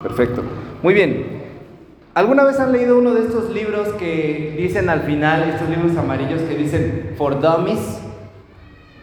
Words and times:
Perfecto. 0.00 0.44
Muy 0.80 0.94
bien. 0.94 1.26
¿Alguna 2.14 2.44
vez 2.44 2.60
han 2.60 2.70
leído 2.70 2.96
uno 2.96 3.14
de 3.14 3.22
estos 3.22 3.50
libros 3.50 3.88
que 3.94 4.54
dicen 4.56 4.88
al 4.90 5.00
final, 5.00 5.50
estos 5.50 5.68
libros 5.68 5.96
amarillos 5.96 6.40
que 6.42 6.54
dicen 6.54 7.14
for 7.18 7.40
dummies? 7.40 7.98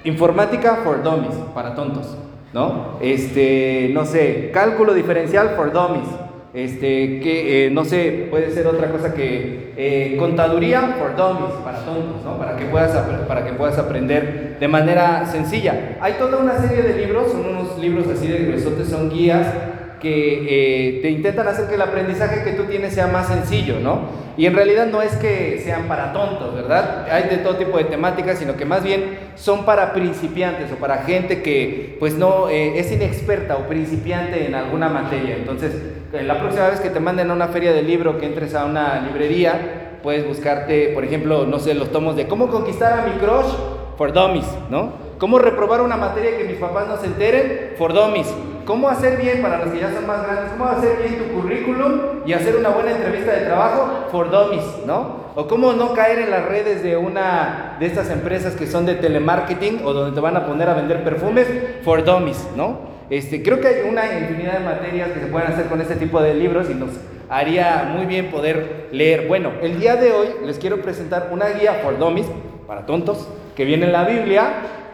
Informática 0.05 0.78
for 0.86 1.04
dummies, 1.04 1.36
para 1.54 1.76
tontos, 1.76 2.16
¿no? 2.54 2.97
Este, 3.02 3.92
no 3.94 4.05
sé, 4.05 4.52
cálculo 4.54 4.94
diferencial 4.94 5.50
for 5.58 5.73
dummies. 5.73 6.08
Este, 6.54 7.20
que 7.20 7.66
eh, 7.66 7.71
no 7.71 7.84
sé, 7.84 8.27
puede 8.30 8.52
ser 8.52 8.66
otra 8.66 8.89
cosa 8.89 9.14
que 9.14 9.73
eh, 9.75 10.16
contaduría 10.18 10.96
for 10.98 11.14
dummies, 11.18 11.55
para 11.66 11.80
tontos, 11.80 12.23
¿no? 12.23 12.38
Para 12.38 12.55
que, 12.55 12.68
puedas, 12.68 12.96
para 13.27 13.43
que 13.43 13.52
puedas 13.52 13.77
aprender 13.77 14.55
de 14.62 14.68
manera 14.70 15.25
sencilla. 15.25 15.98
Hay 16.00 16.14
toda 16.14 16.38
una 16.38 16.57
serie 16.57 16.84
de 16.84 17.05
libros, 17.05 17.34
son 17.34 17.48
unos 17.48 17.77
libros 17.80 18.07
así 18.07 18.30
de 18.30 18.46
gruesotes, 18.46 18.88
son 18.88 19.09
guías 19.09 19.75
que 20.06 20.46
eh, 20.48 21.02
te 21.02 21.10
intentan 21.10 21.48
hacer 21.48 21.68
que 21.68 21.74
el 21.74 21.82
aprendizaje 21.82 22.44
que 22.44 22.52
tú 22.52 22.66
tienes 22.66 22.94
sea 22.94 23.08
más 23.08 23.26
sencillo, 23.27 23.80
¿no? 23.80 24.02
Y 24.38 24.46
en 24.46 24.54
realidad 24.54 24.86
no 24.86 25.02
es 25.02 25.16
que 25.16 25.59
sean 25.63 25.88
para 25.88 26.13
tontos, 26.13 26.54
¿verdad? 26.54 27.08
Hay 27.12 27.23
de 27.23 27.38
todo 27.38 27.55
tipo 27.55 27.80
de 27.80 27.86
temáticas, 27.86 28.38
sino 28.38 28.55
que 28.55 28.66
más 28.66 28.84
bien 28.84 29.18
son 29.34 29.66
para 29.66 29.94
principiantes 29.94 30.72
o 30.72 30.76
para 30.76 30.98
gente 30.98 31.41
que 31.41 31.98
pues 31.99 32.13
no 32.13 32.49
eh, 32.49 32.77
es 32.77 32.91
inexperta 32.91 33.58
o 33.58 33.68
principiante 33.68 34.46
en 34.46 34.54
alguna 34.54 34.90
materia. 34.90 35.38
Entonces, 35.38 35.73
eh, 36.13 36.22
la 36.22 36.40
próxima 36.40 36.68
vez 36.68 36.82
que 36.82 36.91
te 36.91 36.99
manden 36.99 37.32
a 37.32 37.34
una 37.34 37.48
feria 37.48 37.74
de 37.74 37.82
libro, 37.82 38.20
que 38.20 38.27
entres 38.27 38.54
a 38.54 38.66
una 38.66 39.02
librería, 39.02 39.98
puedes 40.04 40.27
buscarte, 40.27 40.90
por 40.90 41.04
ejemplo, 41.04 41.48
no 41.48 41.58
sé, 41.58 41.74
los 41.74 41.91
tomos 41.91 42.16
de 42.16 42.27
cómo 42.27 42.49
conquistar 42.49 42.94
a 42.94 43.08
mi 43.08 43.13
crush 43.13 43.52
for 43.98 44.13
dummies, 44.13 44.46
¿no? 44.70 44.94
¿Cómo 45.18 45.40
reprobar 45.40 45.82
una 45.82 45.98
materia 45.98 46.38
que 46.38 46.44
mis 46.44 46.58
papás 46.58 46.88
no 46.88 46.98
se 46.98 47.08
enteren? 47.08 47.72
For 47.76 47.91
dummies. 47.91 48.32
¿Cómo 48.66 48.90
hacer 48.90 49.18
bien 49.18 49.44
para 49.44 49.64
los 49.64 49.72
que 49.72 49.80
ya 49.80 49.94
son 49.94 50.08
más 50.08 50.24
grandes? 50.24 50.52
¿Cómo 50.58 50.66
hacer 50.66 50.98
bien 50.98 51.20
tu 51.20 51.34
currículum 51.36 52.00
y 52.26 52.34
hacer 52.34 52.55
una 52.55 52.70
buena 52.70 52.91
entrevista 52.91 53.32
de 53.34 53.46
trabajo? 53.46 54.08
For 54.12 54.32
dummies, 54.32 54.64
¿no? 54.88 55.26
O 55.35 55.48
cómo 55.48 55.74
no 55.74 55.94
caer 55.94 56.20
en 56.20 56.32
las 56.32 56.46
redes 56.46 56.82
de 56.82 56.98
una 56.98 57.77
de 57.80 57.85
estas 57.85 58.10
empresas 58.10 58.55
que 58.55 58.66
son 58.66 58.85
de 58.85 58.96
telemarketing 58.96 59.82
o 59.85 59.94
donde 59.94 60.16
te 60.16 60.20
van 60.20 60.35
a 60.35 60.48
poner 60.48 60.68
a 60.70 60.74
vender 60.74 61.04
perfumes? 61.04 61.48
For 61.84 62.04
dummies, 62.04 62.48
¿no? 62.55 62.96
Este, 63.12 63.44
creo 63.44 63.62
que 63.62 63.68
hay 63.68 63.88
una 63.88 64.18
infinidad 64.18 64.53
de 64.53 64.66
materias 64.66 65.12
que 65.12 65.19
se 65.19 65.28
pueden 65.28 65.52
hacer 65.52 65.68
con 65.68 65.79
este 65.79 65.96
tipo 65.96 66.19
de 66.19 66.34
libros 66.34 66.68
y 66.69 66.74
nos 66.74 66.90
haría 67.29 67.91
muy 67.96 68.07
bien 68.07 68.31
poder 68.31 68.88
leer. 68.91 69.28
Bueno, 69.28 69.52
el 69.62 69.79
día 69.79 69.96
de 69.96 70.12
hoy 70.12 70.28
les 70.44 70.57
quiero 70.57 70.81
presentar 70.81 71.29
una 71.31 71.50
guía 71.50 71.81
for 71.84 72.00
dummies, 72.00 72.25
para 72.66 72.88
tontos, 72.88 73.28
que 73.56 73.63
viene 73.63 73.85
en 73.85 73.91
la 73.91 74.06
Biblia 74.06 74.47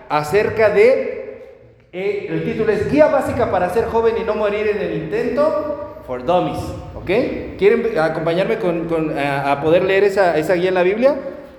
acerca 0.09 0.69
de, 0.69 1.20
eh, 1.93 2.27
el 2.29 2.43
título 2.43 2.71
es 2.71 2.91
Guía 2.91 3.07
básica 3.07 3.51
para 3.51 3.69
ser 3.69 3.85
joven 3.85 4.15
y 4.21 4.23
no 4.23 4.35
morir 4.35 4.67
en 4.67 4.77
el 4.77 4.93
intento 4.93 6.01
for 6.07 6.25
dummies, 6.25 6.59
¿ok? 6.95 7.57
¿Quieren 7.57 7.97
acompañarme 7.99 8.57
con, 8.57 9.13
a, 9.17 9.59
poder 9.61 9.83
leer 9.83 10.03
esa, 10.03 10.37
esa 10.37 10.53
guía 10.53 10.69
en 10.69 10.75
la 10.75 10.83
Biblia? 10.83 11.15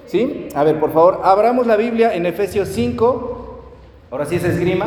¿Sí? 0.07 0.49
A 0.55 0.65
ver, 0.65 0.81
por 0.81 0.93
favor, 0.93 1.21
abramos 1.25 1.67
la 1.67 1.77
Biblia 1.77 2.15
en 2.15 2.27
Efesios 2.27 2.69
5, 2.69 3.63
ahora 4.11 4.27
sí 4.27 4.37
es 4.37 4.45
esgrima, 4.45 4.87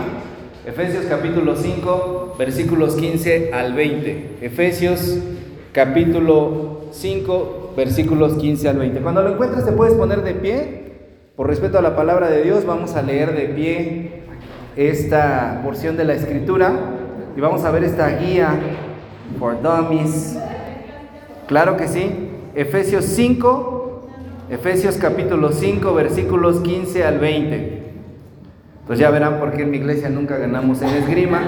Efesios 0.66 1.06
capítulo 1.06 1.56
5, 1.56 2.36
versículos 2.40 2.96
15 2.96 3.54
al 3.54 3.74
20. 3.74 4.38
Efesios 4.42 5.20
capítulo 5.72 6.82
5, 6.92 7.74
versículos 7.78 8.34
15 8.34 8.70
al 8.70 8.78
20. 8.80 9.00
Cuando 9.02 9.22
lo 9.22 9.30
encuentres 9.34 9.64
te 9.64 9.74
puedes 9.74 9.94
poner 9.94 10.24
de 10.24 10.34
pie 10.34 10.86
por 11.36 11.48
respeto 11.48 11.78
a 11.78 11.84
la 11.84 11.96
palabra 11.96 12.32
de 12.32 12.42
Dios, 12.42 12.66
vamos 12.66 12.96
a 12.96 13.04
leer 13.04 13.36
de 13.36 13.46
pie 13.50 14.25
esta 14.76 15.62
porción 15.64 15.96
de 15.98 16.06
la 16.06 16.14
escritura 16.14 16.74
y 17.36 17.42
vamos 17.42 17.64
a 17.64 17.72
ver 17.72 17.84
esta 17.84 18.10
guía 18.18 18.60
for 19.40 19.62
dummies. 19.62 20.38
Claro 21.48 21.78
que 21.78 21.88
sí. 21.88 22.30
Efesios 22.56 23.06
5, 23.06 24.08
Efesios 24.50 24.98
capítulo 24.98 25.52
5, 25.52 25.94
versículos 25.94 26.62
15 26.62 27.04
al 27.04 27.20
20. 27.20 27.84
Pues 28.88 29.00
ya 29.00 29.10
verán 29.10 29.40
por 29.40 29.52
qué 29.52 29.64
en 29.64 29.72
mi 29.72 29.78
iglesia 29.78 30.10
nunca 30.10 30.38
ganamos 30.38 30.82
en 30.82 30.90
esgrima. 30.90 31.42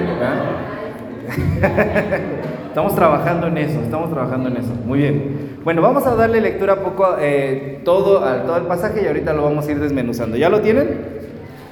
estamos 2.67 2.95
trabajando 2.95 3.47
en 3.47 3.57
eso, 3.57 3.81
estamos 3.81 4.11
trabajando 4.11 4.49
en 4.49 4.57
eso. 4.57 4.73
Muy 4.85 4.99
bien. 4.99 5.57
Bueno, 5.63 5.81
vamos 5.81 6.05
a 6.05 6.15
darle 6.15 6.41
lectura 6.41 6.77
poco 6.77 7.15
eh, 7.19 7.81
todo, 7.83 8.23
al, 8.25 8.43
todo 8.43 8.57
el 8.57 8.63
pasaje 8.63 9.03
y 9.03 9.07
ahorita 9.07 9.33
lo 9.33 9.43
vamos 9.43 9.67
a 9.67 9.71
ir 9.71 9.79
desmenuzando. 9.79 10.37
¿Ya 10.37 10.49
lo 10.49 10.61
tienen? 10.61 11.16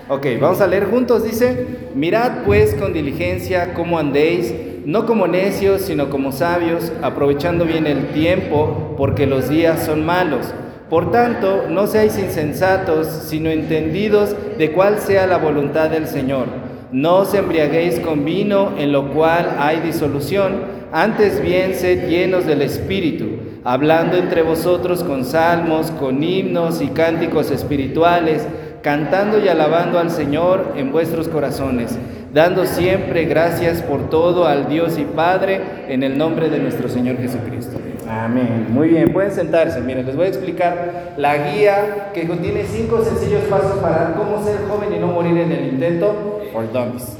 Ok, 0.07 0.27
vamos 0.39 0.61
a 0.61 0.67
leer 0.67 0.85
juntos. 0.85 1.23
Dice, 1.23 1.65
mirad 1.95 2.43
pues 2.45 2.75
con 2.75 2.93
diligencia 2.93 3.73
cómo 3.73 3.97
andéis, 3.97 4.53
no 4.85 5.07
como 5.07 5.25
necios, 5.25 5.81
sino 5.81 6.11
como 6.11 6.31
sabios, 6.31 6.91
aprovechando 7.01 7.65
bien 7.65 7.87
el 7.87 8.09
tiempo, 8.09 8.93
porque 8.97 9.25
los 9.25 9.49
días 9.49 9.83
son 9.83 10.05
malos. 10.05 10.53
Por 10.91 11.11
tanto, 11.11 11.63
no 11.69 11.87
seáis 11.87 12.19
insensatos, 12.19 13.07
sino 13.07 13.49
entendidos 13.49 14.35
de 14.59 14.71
cuál 14.71 14.99
sea 14.99 15.25
la 15.25 15.37
voluntad 15.37 15.89
del 15.89 16.05
Señor. 16.05 16.45
No 16.91 17.17
os 17.17 17.33
embriaguéis 17.33 17.99
con 17.99 18.25
vino, 18.25 18.73
en 18.77 18.91
lo 18.91 19.11
cual 19.11 19.55
hay 19.57 19.79
disolución, 19.79 20.75
antes 20.91 21.41
bien 21.41 21.73
sed 21.73 22.07
llenos 22.07 22.45
del 22.45 22.61
Espíritu, 22.61 23.25
hablando 23.63 24.17
entre 24.17 24.43
vosotros 24.43 25.03
con 25.03 25.25
salmos, 25.25 25.89
con 25.89 26.23
himnos 26.23 26.79
y 26.83 26.89
cánticos 26.89 27.49
espirituales, 27.49 28.47
cantando 28.85 29.39
y 29.39 29.47
alabando 29.47 29.97
al 29.97 30.11
Señor 30.11 30.73
en 30.75 30.91
vuestros 30.91 31.27
corazones, 31.27 31.97
dando 32.31 32.67
siempre 32.67 33.25
gracias 33.25 33.81
por 33.81 34.11
todo 34.11 34.45
al 34.45 34.69
Dios 34.69 34.99
y 34.99 35.05
Padre, 35.05 35.59
en 35.87 36.03
el 36.03 36.19
nombre 36.19 36.49
de 36.49 36.59
nuestro 36.59 36.87
Señor 36.87 37.17
Jesucristo. 37.17 37.79
Amén. 38.07 38.67
Muy 38.69 38.89
bien, 38.89 39.11
pueden 39.11 39.31
sentarse. 39.31 39.81
Miren, 39.81 40.05
les 40.05 40.15
voy 40.15 40.27
a 40.27 40.29
explicar 40.29 41.15
la 41.17 41.35
guía 41.35 42.11
que 42.13 42.27
contiene 42.27 42.63
cinco 42.63 43.03
sencillos 43.03 43.41
pasos 43.49 43.79
para 43.79 44.13
cómo 44.13 44.43
ser 44.43 44.57
joven 44.69 44.93
y 44.95 44.99
no 44.99 45.07
morir 45.07 45.35
en 45.35 45.51
el 45.51 45.67
intento 45.69 46.41
for 46.53 46.71
dummies. 46.71 47.17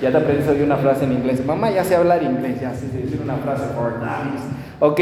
Ya 0.00 0.10
te 0.10 0.16
aprendí 0.16 0.48
hoy 0.48 0.62
una 0.62 0.78
frase 0.78 1.04
en 1.04 1.12
inglés. 1.12 1.44
Mamá 1.44 1.70
ya 1.70 1.84
sé 1.84 1.96
hablar 1.96 2.22
inglés, 2.22 2.62
ya 2.62 2.72
sé 2.72 2.86
decir 2.86 3.20
una 3.22 3.36
frase 3.36 3.64
for 3.76 4.00
dummies. 4.00 4.40
Ok, 4.80 5.00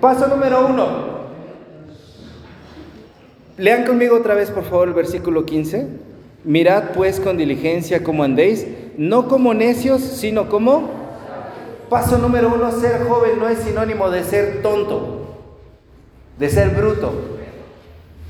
paso 0.00 0.26
número 0.26 0.66
uno. 0.66 1.11
Lean 3.58 3.84
conmigo 3.84 4.16
otra 4.16 4.34
vez, 4.34 4.50
por 4.50 4.64
favor, 4.64 4.88
el 4.88 4.94
versículo 4.94 5.44
15. 5.44 5.86
Mirad 6.44 6.90
pues 6.94 7.20
con 7.20 7.36
diligencia 7.36 8.02
cómo 8.02 8.24
andéis, 8.24 8.66
no 8.96 9.28
como 9.28 9.54
necios, 9.54 10.02
sino 10.02 10.48
como 10.48 11.02
Paso 11.92 12.16
número 12.16 12.50
uno, 12.54 12.72
ser 12.72 13.04
joven 13.06 13.38
no 13.38 13.50
es 13.50 13.58
sinónimo 13.58 14.08
de 14.08 14.24
ser 14.24 14.62
tonto, 14.62 15.26
de 16.38 16.48
ser 16.48 16.70
bruto. 16.70 17.12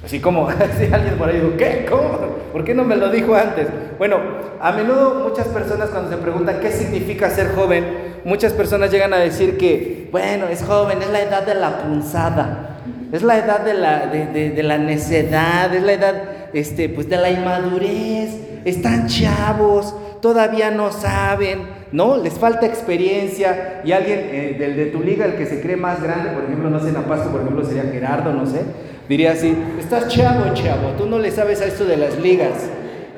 Así 0.05 0.19
como, 0.19 0.49
si 0.78 0.93
alguien 0.93 1.16
por 1.16 1.28
ahí 1.28 1.37
dijo, 1.37 1.56
¿qué? 1.56 1.87
¿Cómo? 1.89 2.19
¿Por 2.50 2.65
qué 2.65 2.75
no 2.75 2.83
me 2.83 2.97
lo 2.97 3.09
dijo 3.09 3.37
antes? 3.37 3.69
Bueno, 3.99 4.19
a 4.60 4.72
menudo 4.72 5.28
muchas 5.28 5.47
personas 5.47 5.91
cuando 5.91 6.10
se 6.10 6.16
preguntan 6.16 6.59
qué 6.59 6.72
significa 6.72 7.31
ser 7.31 7.54
joven, 7.54 7.87
muchas 8.25 8.53
personas 8.53 8.91
llegan 8.91 9.15
a 9.15 9.19
decir 9.19 9.56
que, 9.56 10.09
bueno, 10.10 10.49
es 10.49 10.65
joven, 10.65 11.00
es 11.00 11.10
la 11.10 11.22
edad 11.22 11.47
de 11.47 11.54
la 11.54 11.84
punzada, 11.84 12.72
es 13.12 13.22
la 13.22 13.38
edad 13.38 13.60
de 13.60 13.74
la, 13.74 14.06
de, 14.06 14.62
la 14.62 14.78
necedad, 14.78 15.72
es 15.74 15.82
la 15.82 15.92
edad 15.92 16.14
este, 16.54 16.88
pues 16.88 17.10
de 17.10 17.18
la 17.18 17.30
inmadurez, 17.30 18.30
están 18.64 19.06
chavos, 19.06 19.94
todavía 20.22 20.70
no 20.70 20.90
saben, 20.90 21.60
¿no? 21.92 22.16
Les 22.16 22.32
falta 22.32 22.64
experiencia. 22.64 23.82
Y 23.84 23.92
alguien 23.92 24.18
eh, 24.18 24.56
del 24.58 24.76
de 24.76 24.86
tu 24.86 25.02
liga, 25.02 25.26
el 25.26 25.34
que 25.34 25.44
se 25.44 25.60
cree 25.60 25.76
más 25.76 26.02
grande, 26.02 26.30
por 26.30 26.44
ejemplo, 26.44 26.70
no 26.70 26.80
sé, 26.80 26.88
en 26.88 26.94
por 26.94 27.40
ejemplo, 27.42 27.64
sería 27.64 27.82
Gerardo, 27.82 28.32
no 28.32 28.46
sé, 28.46 28.62
diría 29.10 29.32
así, 29.32 29.54
estás 29.78 30.08
chavo, 30.08 30.54
chavo, 30.54 30.92
tú 30.96 31.04
no 31.04 31.18
le 31.18 31.30
sabes 31.30 31.60
a 31.60 31.66
esto 31.66 31.84
de 31.84 31.98
las 31.98 32.18
ligas, 32.18 32.70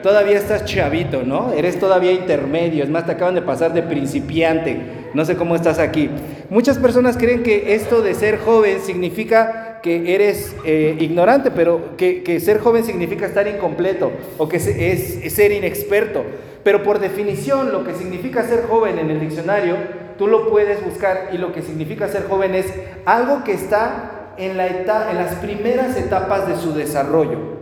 todavía 0.03 0.39
estás 0.39 0.65
chavito, 0.65 1.23
¿no? 1.23 1.53
Eres 1.53 1.79
todavía 1.79 2.11
intermedio, 2.11 2.83
es 2.83 2.91
más, 2.91 3.07
te 3.07 3.13
acaban 3.13 3.37
de 3.37 3.43
pasar 3.43 3.73
de 3.73 3.83
principiante, 3.83 5.04
no 5.15 5.25
sé 5.25 5.37
cómo 5.37 5.55
estás 5.55 5.79
aquí. 5.79 6.11
Muchas 6.51 6.79
personas 6.79 7.17
creen 7.17 7.43
que 7.43 7.75
esto 7.75 8.03
de 8.03 8.15
ser 8.15 8.39
joven 8.39 8.81
significa 8.81 9.81
que 9.81 10.15
eres 10.15 10.55
eh, 10.65 10.97
ignorante, 10.99 11.51
pero 11.51 11.97
que, 11.97 12.41
ser 12.41 12.59
joven 12.59 12.85
significa 12.85 13.27
estar 13.27 13.47
incompleto 13.47 14.13
o 14.39 14.49
que 14.49 14.57
es 14.57 15.33
ser 15.33 15.53
inexperto. 15.53 16.25
Pero 16.65 16.83
por 16.83 16.99
definición, 16.99 17.73
lo 17.73 17.85
que 17.85 17.95
significa 17.95 18.43
ser 18.43 18.65
joven 18.67 18.99
en 18.99 19.11
el 19.11 19.21
diccionario, 19.21 19.77
tú 20.19 20.27
lo 20.27 20.51
puedes 20.51 20.83
buscar 20.85 21.31
y 21.33 21.39
lo 21.39 21.53
que 21.53 21.63
significa 21.63 22.09
ser 22.09 22.27
joven 22.27 22.55
es 22.55 22.67
algo 23.05 23.45
que 23.45 23.53
está 23.53 24.33
en, 24.39 24.53
en 24.53 24.87
las 25.17 25.35
primeras 25.37 25.97
etapas 25.97 26.49
de 26.49 26.57
su 26.57 26.75
desarrollo. 26.75 27.55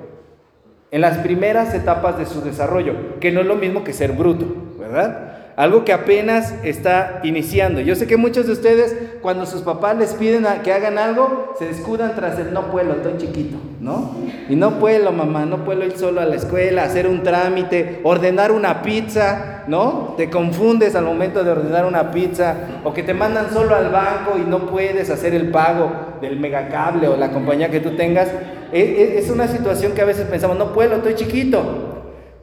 En 0.91 1.01
las 1.01 1.19
primeras 1.19 1.75
etapas 1.75 2.19
de 2.19 2.27
su 2.27 2.43
desarrollo, 2.43 3.19
que 3.19 3.33
no 3.33 3.41
es 3.41 3.47
lo 3.47 3.57
mismo 3.57 3.83
que 3.83 3.93
ser 3.93 4.13
bruto, 4.13 4.47
¿verdad? 4.79 5.32
Algo 5.63 5.85
que 5.85 5.93
apenas 5.93 6.55
está 6.65 7.21
iniciando. 7.23 7.81
Yo 7.81 7.95
sé 7.95 8.09
que 8.09 8.17
muchos 8.17 8.47
de 8.49 8.53
ustedes, 8.53 8.97
cuando 9.23 9.47
sus 9.47 9.63
papás 9.63 9.97
les 9.97 10.13
piden 10.15 10.45
que 10.65 10.73
hagan 10.73 10.99
algo, 10.99 11.55
se 11.57 11.71
escudan 11.71 12.17
tras 12.17 12.37
el 12.41 12.53
no 12.53 12.73
puedo, 12.73 12.95
estoy 12.95 13.17
chiquito, 13.19 13.59
¿no? 13.79 14.11
Y 14.49 14.57
no 14.57 14.81
puedo, 14.81 15.13
mamá, 15.13 15.47
no 15.47 15.65
puedo 15.65 15.85
ir 15.85 15.97
solo 15.97 16.21
a 16.21 16.25
la 16.25 16.35
escuela, 16.35 16.83
hacer 16.83 17.07
un 17.07 17.23
trámite, 17.23 18.01
ordenar 18.03 18.51
una 18.51 18.83
pizza, 18.83 19.63
¿no? 19.69 20.15
Te 20.17 20.29
confundes 20.29 20.97
al 20.97 21.05
momento 21.05 21.45
de 21.45 21.53
ordenar 21.53 21.87
una 21.87 22.11
pizza, 22.11 22.57
o 22.83 22.93
que 22.93 23.05
te 23.05 23.15
mandan 23.15 23.53
solo 23.53 23.77
al 23.77 23.91
banco 23.91 24.39
y 24.39 24.51
no 24.51 24.67
puedes 24.67 25.11
hacer 25.11 25.33
el 25.33 25.53
pago 25.53 25.93
del 26.21 26.41
megacable 26.41 27.07
o 27.07 27.17
la 27.17 27.31
compañía 27.31 27.71
que 27.71 27.79
tú 27.79 27.91
tengas. 27.91 28.27
E, 28.73 28.81
e, 28.81 29.19
es 29.19 29.31
una 29.31 29.47
situación 29.47 29.93
que 29.93 30.03
a 30.03 30.07
veces 30.07 30.27
pensamos, 30.27 30.59
no 30.59 30.73
puedo, 30.73 30.97
estoy 30.97 31.15
chiquito. 31.15 31.63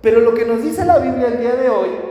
Pero 0.01 0.21
lo 0.21 0.33
que 0.33 0.45
nos 0.45 0.63
dice 0.63 0.85
la 0.85 0.99
Biblia 0.99 1.27
el 1.27 1.39
día 1.39 1.55
de 1.55 1.67
hoy 1.67 2.08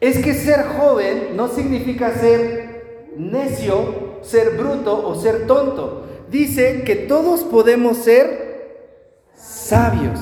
es 0.00 0.18
que 0.18 0.34
ser 0.34 0.64
joven 0.64 1.36
no 1.36 1.48
significa 1.48 2.12
ser 2.12 3.12
necio, 3.16 4.18
ser 4.22 4.50
bruto 4.56 5.06
o 5.06 5.14
ser 5.14 5.46
tonto. 5.46 6.04
Dice 6.30 6.82
que 6.84 6.94
todos 6.94 7.42
podemos 7.42 7.96
ser 7.98 8.48
sabios. 9.34 10.20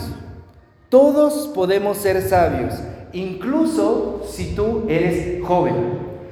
Todos 0.88 1.48
podemos 1.48 1.98
ser 1.98 2.22
sabios, 2.22 2.74
incluso 3.12 4.22
si 4.30 4.54
tú 4.54 4.84
eres 4.88 5.44
joven. 5.44 5.74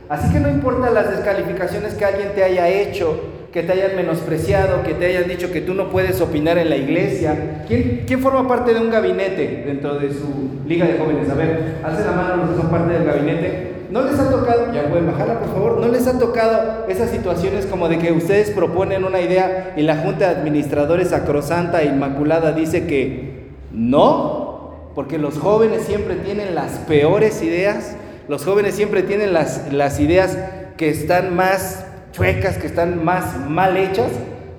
Así 0.08 0.32
que 0.32 0.38
no 0.38 0.48
importa 0.48 0.90
las 0.90 1.10
descalificaciones 1.10 1.94
que 1.94 2.04
alguien 2.04 2.34
te 2.34 2.44
haya 2.44 2.68
hecho, 2.68 3.18
que 3.54 3.62
te 3.62 3.72
hayan 3.72 3.94
menospreciado, 3.94 4.82
que 4.82 4.94
te 4.94 5.06
hayan 5.06 5.28
dicho 5.28 5.52
que 5.52 5.60
tú 5.60 5.74
no 5.74 5.88
puedes 5.88 6.20
opinar 6.20 6.58
en 6.58 6.68
la 6.68 6.76
iglesia. 6.76 7.62
¿Quién, 7.68 8.02
quién 8.04 8.18
forma 8.18 8.48
parte 8.48 8.74
de 8.74 8.80
un 8.80 8.90
gabinete 8.90 9.62
dentro 9.64 9.94
de 9.94 10.12
su 10.12 10.58
liga 10.66 10.86
de 10.86 10.98
jóvenes? 10.98 11.30
A 11.30 11.34
ver, 11.34 11.76
alce 11.84 12.04
la 12.04 12.10
mano 12.10 12.36
los 12.38 12.50
que 12.50 12.56
son 12.60 12.68
parte 12.68 12.94
del 12.94 13.04
gabinete. 13.04 13.74
¿No 13.92 14.02
les 14.02 14.18
ha 14.18 14.28
tocado, 14.28 14.72
ya 14.74 14.88
pueden 14.88 15.06
bajarla 15.06 15.38
por 15.38 15.52
favor, 15.52 15.78
no 15.78 15.86
les 15.86 16.04
ha 16.08 16.18
tocado 16.18 16.86
esas 16.88 17.10
situaciones 17.10 17.66
como 17.66 17.88
de 17.88 18.00
que 18.00 18.10
ustedes 18.10 18.50
proponen 18.50 19.04
una 19.04 19.20
idea 19.20 19.72
y 19.76 19.82
la 19.82 19.98
Junta 19.98 20.30
de 20.30 20.40
Administradores 20.40 21.10
Sacrosanta 21.10 21.80
e 21.80 21.86
Inmaculada 21.86 22.50
dice 22.50 22.88
que 22.88 23.52
no, 23.70 24.90
porque 24.96 25.16
los 25.16 25.38
jóvenes 25.38 25.82
siempre 25.82 26.16
tienen 26.16 26.56
las 26.56 26.72
peores 26.88 27.40
ideas, 27.40 27.94
los 28.26 28.44
jóvenes 28.44 28.74
siempre 28.74 29.04
tienen 29.04 29.32
las, 29.32 29.72
las 29.72 30.00
ideas 30.00 30.36
que 30.76 30.90
están 30.90 31.36
más 31.36 31.84
chuecas, 32.14 32.58
que 32.58 32.66
están 32.68 33.04
más 33.04 33.48
mal 33.48 33.76
hechas, 33.76 34.10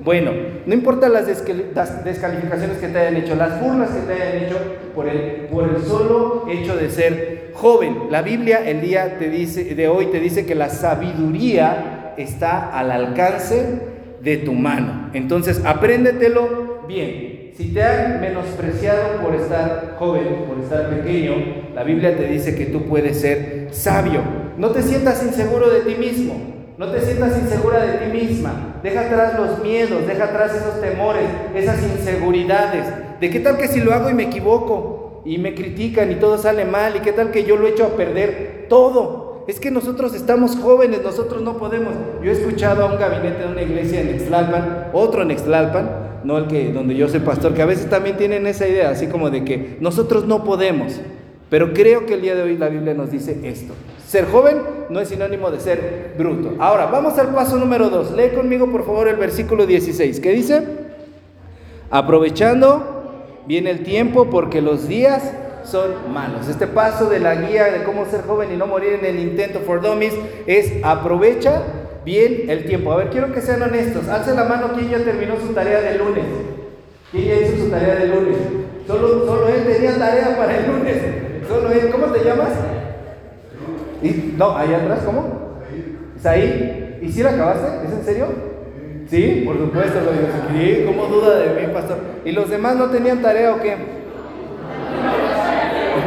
bueno, 0.05 0.31
no 0.67 0.73
importa 0.75 1.09
las, 1.09 1.25
descalificaciones 1.25 2.77
que 2.77 2.89
te 2.89 2.99
hayan 2.99 3.15
hecho, 3.17 3.35
las 3.35 3.59
burlas 3.59 3.89
que 3.89 4.01
te 4.01 4.21
hayan 4.21 4.43
hecho 4.43 4.59
por 4.93 5.09
el, 5.09 5.47
por 5.51 5.81
solo 5.81 6.45
hecho 6.47 6.75
de 6.75 6.91
ser 6.91 7.51
joven. 7.55 8.11
La 8.11 8.21
Biblia 8.21 8.69
el 8.69 8.81
día 8.81 9.17
te 9.17 9.31
dice, 9.31 9.73
de 9.73 9.87
hoy 9.87 10.07
te 10.07 10.19
dice 10.19 10.45
que 10.45 10.53
la 10.53 10.69
sabiduría 10.69 12.13
está 12.17 12.77
al 12.77 12.91
alcance 12.91 13.79
de 14.21 14.37
tu 14.37 14.53
mano. 14.53 15.09
Entonces, 15.13 15.63
apréndetelo 15.65 16.83
bien. 16.87 17.51
Si 17.57 17.73
te 17.73 17.81
han 17.81 18.21
menospreciado 18.21 19.21
por 19.23 19.33
estar 19.33 19.95
joven, 19.97 20.45
por 20.47 20.59
estar 20.59 20.87
pequeño, 20.89 21.33
la 21.73 21.83
Biblia 21.83 22.15
te 22.15 22.27
dice 22.27 22.55
que 22.55 22.65
tú 22.65 22.83
puedes 22.83 23.21
ser 23.21 23.69
sabio. 23.71 24.21
No 24.59 24.69
te 24.69 24.83
sientas 24.83 25.23
inseguro 25.25 25.71
de 25.71 25.79
ti 25.79 25.95
mismo. 25.95 26.54
No 26.77 26.87
te 26.87 26.99
sientas 26.99 27.41
insegura 27.41 27.85
de 27.85 27.93
ti 27.99 28.17
misma. 28.17 28.81
Deja 28.83 29.01
atrás 29.01 29.39
los 29.39 29.59
miedos, 29.63 30.05
deja 30.05 30.25
atrás 30.25 30.53
esos 30.53 30.81
temores, 30.81 31.23
esas 31.55 31.81
inseguridades. 31.81 32.85
¿De 33.21 33.29
qué 33.29 33.39
tal 33.39 33.57
que 33.57 33.69
si 33.69 33.79
lo 33.79 33.93
hago 33.93 34.09
y 34.09 34.13
me 34.13 34.23
equivoco 34.23 35.21
y 35.23 35.37
me 35.37 35.55
critican 35.55 36.11
y 36.11 36.15
todo 36.15 36.37
sale 36.37 36.65
mal? 36.65 36.97
¿Y 36.97 36.99
qué 36.99 37.13
tal 37.13 37.31
que 37.31 37.45
yo 37.45 37.55
lo 37.55 37.67
echo 37.67 37.85
a 37.85 37.95
perder 37.95 38.65
todo? 38.67 39.45
Es 39.47 39.61
que 39.61 39.71
nosotros 39.71 40.13
estamos 40.15 40.57
jóvenes, 40.57 41.01
nosotros 41.01 41.41
no 41.43 41.57
podemos. 41.57 41.93
Yo 42.21 42.29
he 42.29 42.33
escuchado 42.33 42.85
a 42.85 42.91
un 42.91 42.99
gabinete 42.99 43.43
de 43.43 43.51
una 43.53 43.61
iglesia 43.61 44.01
en 44.01 44.09
Extlalpan, 44.09 44.89
otro 44.91 45.21
en 45.21 45.31
Extlalpan, 45.31 45.89
no 46.25 46.37
el 46.37 46.47
que 46.47 46.73
donde 46.73 46.95
yo 46.95 47.07
soy 47.07 47.21
pastor, 47.21 47.53
que 47.53 47.61
a 47.61 47.67
veces 47.67 47.89
también 47.89 48.17
tienen 48.17 48.47
esa 48.47 48.67
idea, 48.67 48.89
así 48.89 49.07
como 49.07 49.29
de 49.29 49.45
que 49.45 49.77
nosotros 49.79 50.25
no 50.25 50.43
podemos. 50.43 50.99
Pero 51.49 51.73
creo 51.73 52.05
que 52.05 52.15
el 52.15 52.21
día 52.21 52.35
de 52.35 52.41
hoy 52.41 52.57
la 52.57 52.67
Biblia 52.67 52.93
nos 52.93 53.11
dice 53.11 53.39
esto. 53.43 53.73
Ser 54.15 54.27
joven 54.27 54.61
no 54.87 55.01
es 55.01 55.09
sinónimo 55.09 55.51
de 55.51 55.59
ser 55.59 56.13
bruto. 56.17 56.53
Ahora, 56.57 56.85
vamos 56.85 57.17
al 57.17 57.35
paso 57.35 57.57
número 57.57 57.89
2. 57.89 58.11
Lee 58.11 58.29
conmigo 58.29 58.71
por 58.71 58.85
favor 58.85 59.09
el 59.09 59.17
versículo 59.17 59.65
16. 59.65 60.21
¿Qué 60.21 60.29
dice? 60.31 60.65
Aprovechando 61.91 63.41
bien 63.45 63.67
el 63.67 63.83
tiempo 63.83 64.29
porque 64.29 64.61
los 64.61 64.87
días 64.87 65.33
son 65.65 66.13
malos. 66.13 66.47
Este 66.47 66.65
paso 66.65 67.09
de 67.09 67.19
la 67.19 67.35
guía 67.35 67.65
de 67.65 67.83
cómo 67.83 68.05
ser 68.05 68.21
joven 68.21 68.53
y 68.53 68.55
no 68.55 68.67
morir 68.67 68.93
en 68.93 69.03
el 69.03 69.19
intento 69.19 69.59
for 69.59 69.81
dummies 69.81 70.13
es 70.47 70.71
aprovecha 70.81 71.63
bien 72.05 72.49
el 72.49 72.63
tiempo. 72.63 72.93
A 72.93 72.95
ver, 72.95 73.09
quiero 73.09 73.33
que 73.33 73.41
sean 73.41 73.63
honestos. 73.63 74.07
Alce 74.07 74.33
la 74.33 74.45
mano 74.45 74.71
quien 74.75 74.91
ya 74.91 74.99
terminó 74.99 75.37
su 75.45 75.47
tarea 75.47 75.81
de 75.81 75.97
lunes. 75.97 76.23
¿Quién 77.11 77.25
ya 77.25 77.35
hizo 77.35 77.65
su 77.65 77.69
tarea 77.69 77.95
de 77.95 78.07
lunes? 78.07 78.37
Solo, 78.87 79.25
solo 79.25 79.49
él 79.49 79.65
tenía 79.65 79.97
tarea 79.97 80.37
para 80.37 80.57
el 80.57 80.67
lunes. 80.67 81.01
Solo 81.49 81.69
él. 81.69 81.89
¿Cómo 81.91 82.05
te 82.13 82.23
llamas? 82.23 82.53
No, 84.37 84.57
ahí 84.57 84.73
atrás, 84.73 84.99
¿cómo? 85.05 85.45
ahí? 86.23 86.99
¿Y 87.01 87.11
si 87.11 87.23
la 87.23 87.31
acabaste? 87.31 87.85
¿Es 87.85 87.93
en 87.93 88.03
serio? 88.03 88.27
Sí, 89.09 89.43
por 89.45 89.57
supuesto, 89.57 89.99
lo 90.01 90.11
digo. 90.11 90.27
Sí, 90.51 90.83
¿cómo 90.85 91.05
duda 91.05 91.39
de 91.39 91.61
mí, 91.61 91.73
pastor? 91.73 91.97
¿Y 92.25 92.31
los 92.31 92.49
demás 92.49 92.75
no 92.75 92.89
tenían 92.89 93.21
tarea 93.21 93.53
o 93.53 93.59
qué? 93.59 93.75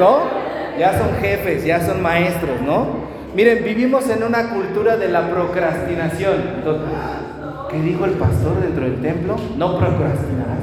¿No? 0.00 0.38
Ya 0.78 0.98
son 0.98 1.14
jefes, 1.20 1.64
ya 1.64 1.84
son 1.84 2.02
maestros, 2.02 2.60
¿no? 2.64 3.08
Miren, 3.34 3.62
vivimos 3.64 4.08
en 4.10 4.22
una 4.22 4.50
cultura 4.50 4.96
de 4.96 5.08
la 5.08 5.28
procrastinación. 5.30 6.36
¿Qué 7.70 7.80
dijo 7.80 8.04
el 8.04 8.12
pastor 8.12 8.60
dentro 8.60 8.84
del 8.84 9.00
templo? 9.00 9.36
No 9.56 9.78
procrastinarás. 9.78 10.58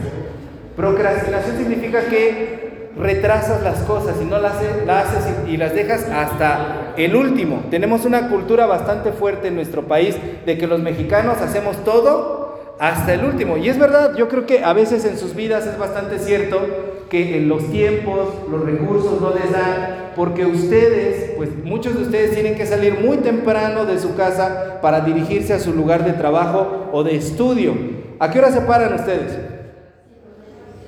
Procrastinación 0.76 1.58
significa 1.58 2.02
que 2.06 2.65
retrasas 2.98 3.62
las 3.64 3.80
cosas 3.80 4.16
y 4.22 4.26
no 4.26 4.40
las, 4.40 4.56
haces 4.56 5.34
y, 5.48 5.58
las 5.58 5.74
dejas 5.74 6.04
hasta 6.10 6.94
el 6.98 7.16
último. 7.16 7.64
Tenemos 7.70 8.06
una 8.06 8.30
cultura 8.30 8.66
bastante 8.66 9.12
fuerte 9.12 9.50
en 9.50 9.56
nuestro 9.56 9.84
país 9.84 10.16
de 10.46 10.58
que 10.58 10.68
los 10.68 10.80
mexicanos 10.80 11.42
hacemos 11.42 11.84
todo 11.84 12.76
hasta 12.80 13.14
el 13.14 13.26
último. 13.26 13.58
Y 13.58 13.70
es 13.70 13.78
verdad, 13.78 14.16
yo 14.16 14.28
creo 14.28 14.46
que 14.46 14.64
a 14.64 14.74
veces 14.74 15.06
en 15.06 15.18
sus 15.18 15.36
vidas 15.36 15.66
es 15.66 15.78
bastante 15.78 16.20
cierto 16.20 16.60
que 17.10 17.38
en 17.38 17.48
los 17.48 17.70
tiempos, 17.70 18.30
los 18.50 18.66
recursos 18.66 19.22
no 19.22 19.32
les 19.34 19.52
dan, 19.52 20.12
porque 20.16 20.46
ustedes, 20.46 21.34
pues 21.38 21.50
muchos 21.64 21.96
de 21.96 22.04
ustedes 22.04 22.32
tienen 22.32 22.56
que 22.56 22.66
salir 22.66 23.00
muy 23.00 23.18
temprano 23.18 23.86
de 23.86 24.00
su 24.00 24.16
casa 24.16 24.80
para 24.82 25.02
dirigirse 25.02 25.54
a 25.54 25.60
su 25.60 25.74
lugar 25.74 26.04
de 26.04 26.14
trabajo 26.14 26.90
o 26.92 27.04
de 27.04 27.16
estudio. 27.16 27.74
¿A 28.20 28.32
qué 28.32 28.40
hora 28.40 28.52
se 28.52 28.62
paran 28.62 28.94
ustedes? 28.96 29.45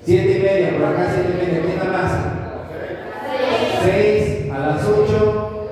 Siete 0.07 0.39
y 0.39 0.41
media, 0.41 0.77
por 0.77 0.85
acá 0.85 1.11
siete 1.13 1.33
y 1.33 1.45
media, 1.45 1.61
¿quién 1.63 1.91
más? 1.91 2.11
Seis, 3.83 4.49
a 4.49 4.57
las 4.57 4.85
ocho, 4.85 5.67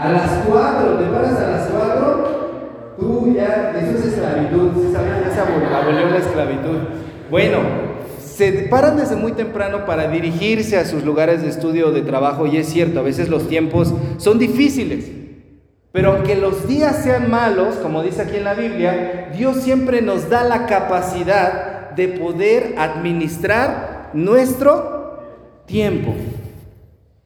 a 0.00 0.10
las 0.10 0.30
cuatro, 0.46 0.94
¿te 0.94 1.04
paras 1.10 1.38
a 1.38 1.50
las 1.50 1.68
cuatro? 1.68 2.94
Tú 2.98 3.34
ya, 3.36 3.74
eso 3.78 3.98
es 3.98 4.06
esclavitud, 4.06 4.70
¿sí 4.76 4.90
sabían? 4.90 5.24
Ya 5.28 5.34
se 5.34 5.40
abolió 5.40 6.08
la 6.08 6.16
esclavitud. 6.16 6.78
Bueno, 7.30 7.58
se 8.24 8.68
paran 8.70 8.96
desde 8.96 9.16
muy 9.16 9.32
temprano 9.32 9.84
para 9.84 10.08
dirigirse 10.08 10.78
a 10.78 10.86
sus 10.86 11.04
lugares 11.04 11.42
de 11.42 11.50
estudio 11.50 11.88
o 11.88 11.92
de 11.92 12.00
trabajo 12.00 12.46
y 12.46 12.56
es 12.56 12.70
cierto, 12.70 13.00
a 13.00 13.02
veces 13.02 13.28
los 13.28 13.50
tiempos 13.50 13.92
son 14.16 14.38
difíciles. 14.38 15.10
Pero 15.92 16.12
aunque 16.12 16.36
los 16.36 16.66
días 16.66 17.04
sean 17.04 17.30
malos, 17.30 17.74
como 17.82 18.02
dice 18.02 18.22
aquí 18.22 18.38
en 18.38 18.44
la 18.44 18.54
Biblia, 18.54 19.28
Dios 19.36 19.58
siempre 19.58 20.00
nos 20.00 20.30
da 20.30 20.42
la 20.42 20.64
capacidad 20.64 21.71
de 21.94 22.08
poder 22.08 22.74
administrar 22.78 24.10
nuestro 24.12 25.18
tiempo. 25.66 26.14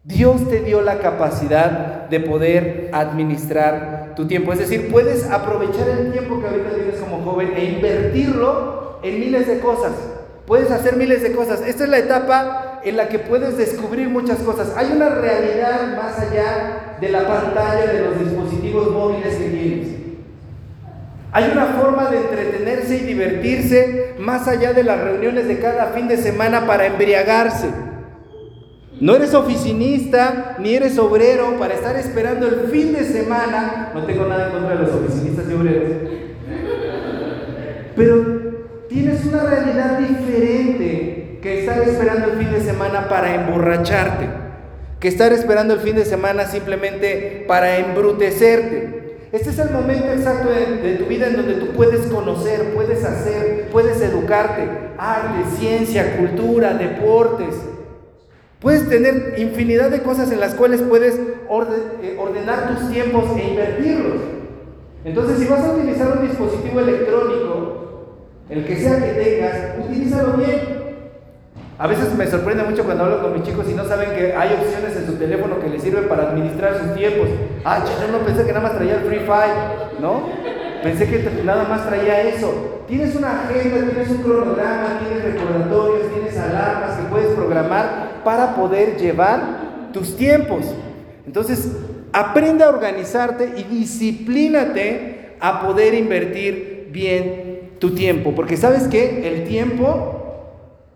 Dios 0.05 0.49
te 0.49 0.61
dio 0.61 0.83
la 0.83 0.99
capacidad 0.99 2.09
de 2.09 2.21
poder 2.21 2.91
administrar 2.93 4.13
tu 4.15 4.29
tiempo. 4.29 4.53
Es 4.53 4.61
decir, 4.61 4.89
puedes 4.91 5.29
aprovechar 5.29 5.89
el 5.89 6.13
tiempo 6.13 6.41
que 6.41 6.47
ahorita 6.47 6.71
tienes 6.75 7.01
como 7.01 7.25
joven 7.25 7.53
e 7.57 7.65
invertirlo 7.65 9.01
en 9.03 9.19
miles 9.19 9.49
de 9.49 9.59
cosas. 9.59 9.93
Puedes 10.47 10.71
hacer 10.71 10.97
miles 10.97 11.23
de 11.23 11.33
cosas. 11.33 11.61
Esta 11.67 11.85
es 11.85 11.91
la 11.91 11.99
etapa 11.99 12.81
en 12.85 12.97
la 12.97 13.09
que 13.09 13.19
puedes 13.19 13.57
descubrir 13.57 14.09
muchas 14.09 14.39
cosas. 14.39 14.73
Hay 14.77 14.93
una 14.95 15.09
realidad 15.09 15.97
más 15.97 16.21
allá 16.21 16.97
de 17.01 17.09
la 17.09 17.27
pantalla 17.27 17.93
de 17.93 18.01
los 18.03 18.21
dispositivos 18.21 18.93
móviles 18.93 19.35
que 19.35 19.49
tienes. 19.49 20.06
Hay 21.37 21.51
una 21.53 21.67
forma 21.67 22.09
de 22.09 22.17
entretenerse 22.17 22.97
y 22.97 23.01
divertirse 23.01 24.15
más 24.19 24.49
allá 24.49 24.73
de 24.73 24.83
las 24.83 24.99
reuniones 24.99 25.47
de 25.47 25.59
cada 25.59 25.89
fin 25.89 26.09
de 26.09 26.17
semana 26.17 26.67
para 26.67 26.87
embriagarse. 26.87 27.69
No 29.03 29.15
eres 29.15 29.35
oficinista 29.35 30.57
ni 30.59 30.75
eres 30.75 30.97
obrero 30.97 31.59
para 31.59 31.75
estar 31.75 31.95
esperando 31.97 32.49
el 32.49 32.71
fin 32.71 32.95
de 32.95 33.05
semana. 33.05 33.91
No 33.93 34.07
tengo 34.07 34.25
nada 34.25 34.47
en 34.47 34.53
contra 34.53 34.77
de 34.77 34.83
los 34.83 34.95
oficinistas 34.95 35.45
y 35.51 35.53
obreros. 35.53 35.93
Pero 37.95 38.25
tienes 38.89 39.23
una 39.27 39.43
realidad 39.43 39.99
diferente 39.99 41.39
que 41.43 41.61
estar 41.61 41.83
esperando 41.83 42.33
el 42.33 42.39
fin 42.39 42.51
de 42.51 42.63
semana 42.63 43.11
para 43.11 43.35
emborracharte. 43.35 44.27
que 45.01 45.09
estar 45.09 45.35
esperando 45.35 45.75
el 45.75 45.81
fin 45.81 45.97
de 45.97 46.07
semana 46.07 46.47
simplemente 46.47 47.45
para 47.47 47.77
embrutecerte. 47.77 49.06
Este 49.37 49.51
es 49.51 49.59
el 49.59 49.71
momento 49.71 50.11
exacto 50.13 50.49
de, 50.49 50.95
tu 50.95 51.05
vida 51.05 51.27
en 51.27 51.37
donde 51.37 51.57
tú 51.57 51.67
puedes 51.73 52.07
conocer, 52.07 52.73
puedes 52.73 53.05
hacer, 53.05 53.69
puedes 53.71 54.01
educarte. 54.01 54.67
Arte, 54.97 55.45
ciencia, 55.59 56.17
cultura, 56.17 56.73
deportes. 56.73 57.55
Puedes 58.61 58.89
tener 58.89 59.35
infinidad 59.37 59.91
de 59.91 60.01
cosas 60.01 60.33
en 60.33 60.41
las 60.41 60.55
cuales 60.55 60.81
puedes 60.81 61.17
eh, 61.17 62.17
ordenar 62.19 62.79
tus 62.79 62.91
tiempos 62.91 63.25
e 63.37 63.49
invertirlos. 63.49 64.23
Entonces, 65.05 65.39
si 65.39 65.45
vas 65.45 65.61
a 65.61 65.73
utilizar 65.75 66.17
un 66.17 66.27
dispositivo 66.27 66.81
electrónico, 66.81 68.15
el 68.49 68.65
que 68.65 68.77
sea 68.77 69.05
que 69.05 69.23
tengas, 69.23 69.87
utilízalo 69.87 70.33
bien. 70.39 70.76
A 71.79 71.87
veces 71.87 72.15
me 72.17 72.27
sorprende 72.27 72.63
mucho 72.65 72.85
cuando 72.85 73.05
hablo 73.05 73.21
con 73.21 73.35
mis 73.35 73.43
chicos 73.43 73.67
y 73.71 73.75
no 73.75 73.85
saben 73.85 74.11
que 74.17 74.33
hay 74.35 74.55
opciones 74.55 74.97
en 74.97 75.07
su 75.07 75.17
teléfono 75.17 75.61
que 75.61 75.69
les 75.69 75.83
sirven 75.83 76.09
para 76.09 76.31
administrar 76.31 76.81
sus 76.81 76.95
tiempos. 76.95 77.29
Ah, 77.65 77.85
yo 77.85 78.11
no 78.11 78.25
pensé 78.25 78.47
que 78.47 78.53
nada 78.53 78.67
más 78.67 78.79
traía 78.79 78.95
el 78.95 79.01
Free 79.01 79.21
Fire, 79.27 80.01
¿no? 80.01 80.23
Pensé 80.83 81.07
que 81.07 81.43
nada 81.45 81.65
más 81.65 81.87
traía 81.87 82.23
eso. 82.23 82.83
Tienes 82.89 83.15
una 83.15 83.43
agenda, 83.43 83.91
tienes 83.91 84.09
un 84.09 84.23
cronograma, 84.23 85.01
tienes 85.01 85.35
recordatorios, 85.35 86.13
tienes 86.15 86.39
alarmas 86.39 86.97
que 86.97 87.09
puedes 87.11 87.29
programar 87.35 88.23
para 88.25 88.55
poder 88.55 88.97
llevar 88.97 89.91
tus 89.93 90.17
tiempos. 90.17 90.65
Entonces, 91.27 91.73
aprende 92.13 92.65
a 92.65 92.71
organizarte 92.71 93.53
y 93.55 93.65
disciplínate 93.65 95.35
a 95.41 95.61
poder 95.61 95.93
invertir 95.93 96.89
bien 96.91 97.73
tu 97.79 97.95
tiempo. 97.95 98.35
Porque 98.35 98.57
sabes 98.57 98.85
que 98.85 99.29
el 99.29 99.45
tiempo 99.45 100.16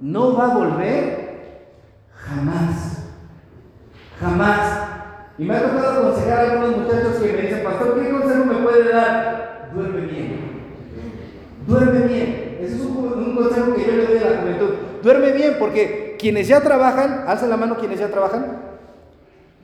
no 0.00 0.35
va 0.35 0.47
a 0.47 0.54
volver 0.54 1.30
jamás. 2.12 3.04
Jamás. 4.19 4.88
Y 5.38 5.45
me 5.45 5.54
ha 5.54 5.62
tocado 5.62 6.00
aconsejar 6.00 6.38
a 6.38 6.52
algunos 6.52 6.78
muchachos 6.78 7.16
que 7.16 7.33
me 7.33 7.42
dicen, 7.42 7.64
pastor, 7.64 8.00
¿qué 8.00 8.11
consejo 8.11 8.45
me 8.45 8.54
puede 8.57 8.92
dar? 8.92 9.71
Duerme 9.75 10.00
bien. 10.02 10.40
Duerme 11.66 12.00
bien. 12.07 12.59
Ese 12.61 12.75
es 12.75 12.80
un, 12.83 13.35
consejo 13.35 13.75
que 13.75 13.87
yo 13.87 13.92
le 13.92 14.07
doy 14.07 14.19
a 14.19 14.30
la 14.30 14.40
juventud. 14.42 14.69
Duerme 15.02 15.33
bien 15.33 15.57
porque 15.59 16.16
quienes 16.19 16.49
ya 16.49 16.61
trabajan, 16.61 17.25
alza 17.26 17.47
la 17.47 17.57
mano 17.57 17.76
quienes 17.76 17.99
ya 17.99 18.09
trabajan, 18.09 18.59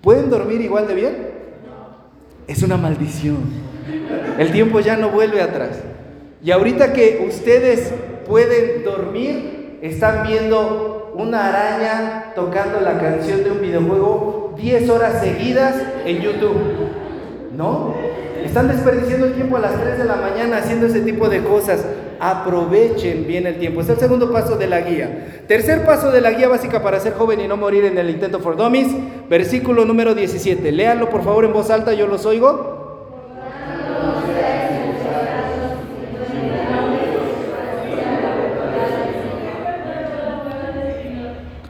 ¿pueden 0.00 0.30
dormir 0.30 0.62
igual 0.62 0.86
de 0.86 0.94
bien? 0.94 1.28
Es 2.46 2.62
una 2.62 2.78
maldición. 2.78 3.36
El 4.38 4.52
tiempo 4.52 4.80
ya 4.80 4.96
no 4.96 5.10
vuelve 5.10 5.42
atrás. 5.42 5.78
Y 6.42 6.50
ahorita 6.50 6.92
que 6.94 7.22
ustedes 7.28 7.92
pueden 8.26 8.82
dormir, 8.84 9.55
están 9.82 10.26
viendo 10.26 11.12
una 11.14 11.48
araña 11.48 12.32
tocando 12.34 12.80
la 12.80 12.98
canción 12.98 13.44
de 13.44 13.50
un 13.50 13.60
videojuego 13.60 14.54
10 14.56 14.88
horas 14.90 15.20
seguidas 15.20 15.74
en 16.04 16.20
YouTube. 16.20 16.56
¿No? 17.56 17.94
Están 18.44 18.68
desperdiciando 18.68 19.26
el 19.26 19.34
tiempo 19.34 19.56
a 19.56 19.60
las 19.60 19.80
3 19.80 19.98
de 19.98 20.04
la 20.04 20.16
mañana 20.16 20.58
haciendo 20.58 20.86
ese 20.86 21.00
tipo 21.00 21.28
de 21.28 21.42
cosas. 21.42 21.84
Aprovechen 22.20 23.26
bien 23.26 23.46
el 23.46 23.58
tiempo. 23.58 23.80
Es 23.80 23.88
el 23.88 23.98
segundo 23.98 24.32
paso 24.32 24.56
de 24.56 24.66
la 24.66 24.80
guía. 24.80 25.42
Tercer 25.46 25.84
paso 25.84 26.10
de 26.10 26.20
la 26.20 26.30
guía 26.30 26.48
básica 26.48 26.82
para 26.82 27.00
ser 27.00 27.14
joven 27.14 27.40
y 27.40 27.48
no 27.48 27.56
morir 27.56 27.84
en 27.84 27.98
el 27.98 28.08
intento 28.10 28.40
for 28.40 28.56
dummies. 28.56 28.88
Versículo 29.28 29.84
número 29.84 30.14
17. 30.14 30.70
Léanlo 30.72 31.10
por 31.10 31.24
favor 31.24 31.44
en 31.44 31.52
voz 31.52 31.70
alta, 31.70 31.92
yo 31.92 32.06
los 32.06 32.24
oigo. 32.24 32.75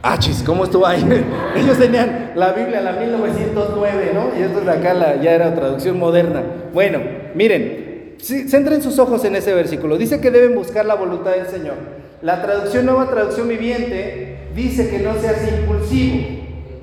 Ah, 0.03 0.17
chis, 0.19 0.43
¿cómo 0.43 0.63
estuvo 0.63 0.85
ahí? 0.85 1.03
Ellos 1.55 1.77
tenían 1.77 2.31
la 2.35 2.53
Biblia, 2.53 2.81
la 2.81 2.93
1909, 2.93 4.11
¿no? 4.13 4.37
Y 4.37 4.43
esto 4.43 4.61
de 4.61 4.71
acá 4.71 5.15
ya 5.21 5.31
era 5.31 5.55
traducción 5.55 5.97
moderna. 5.97 6.43
Bueno, 6.73 6.99
miren, 7.33 8.15
centren 8.19 8.81
sus 8.81 8.99
ojos 8.99 9.25
en 9.25 9.35
ese 9.35 9.53
versículo. 9.53 9.97
Dice 9.97 10.21
que 10.21 10.31
deben 10.31 10.55
buscar 10.55 10.85
la 10.85 10.95
voluntad 10.95 11.31
del 11.31 11.47
Señor. 11.47 11.75
La 12.21 12.41
traducción, 12.41 12.85
nueva 12.85 13.09
traducción 13.09 13.47
viviente, 13.47 14.49
dice 14.55 14.89
que 14.89 14.99
no 14.99 15.13
seas 15.19 15.37
impulsivo, 15.47 16.27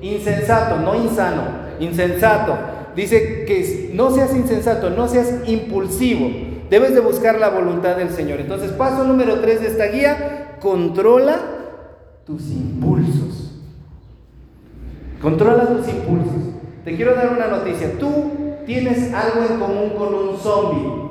insensato, 0.01 0.77
no 0.77 0.95
insano, 0.95 1.43
insensato. 1.79 2.57
Dice 2.95 3.45
que 3.45 3.91
no 3.93 4.11
seas 4.11 4.33
insensato, 4.35 4.89
no 4.89 5.07
seas 5.07 5.33
impulsivo. 5.47 6.29
Debes 6.69 6.93
de 6.93 7.01
buscar 7.01 7.37
la 7.39 7.49
voluntad 7.49 7.95
del 7.95 8.09
Señor. 8.09 8.39
Entonces, 8.39 8.71
paso 8.71 9.03
número 9.03 9.39
3 9.39 9.61
de 9.61 9.67
esta 9.67 9.85
guía, 9.87 10.57
controla 10.59 11.54
tus 12.25 12.49
impulsos. 12.51 13.51
Controla 15.21 15.67
tus 15.67 15.87
impulsos. 15.87 16.33
Te 16.83 16.95
quiero 16.95 17.15
dar 17.15 17.33
una 17.33 17.47
noticia. 17.47 17.97
Tú 17.99 18.31
tienes 18.65 19.13
algo 19.13 19.45
en 19.49 19.59
común 19.59 19.89
con 19.97 20.13
un 20.13 20.37
zombie. 20.37 21.05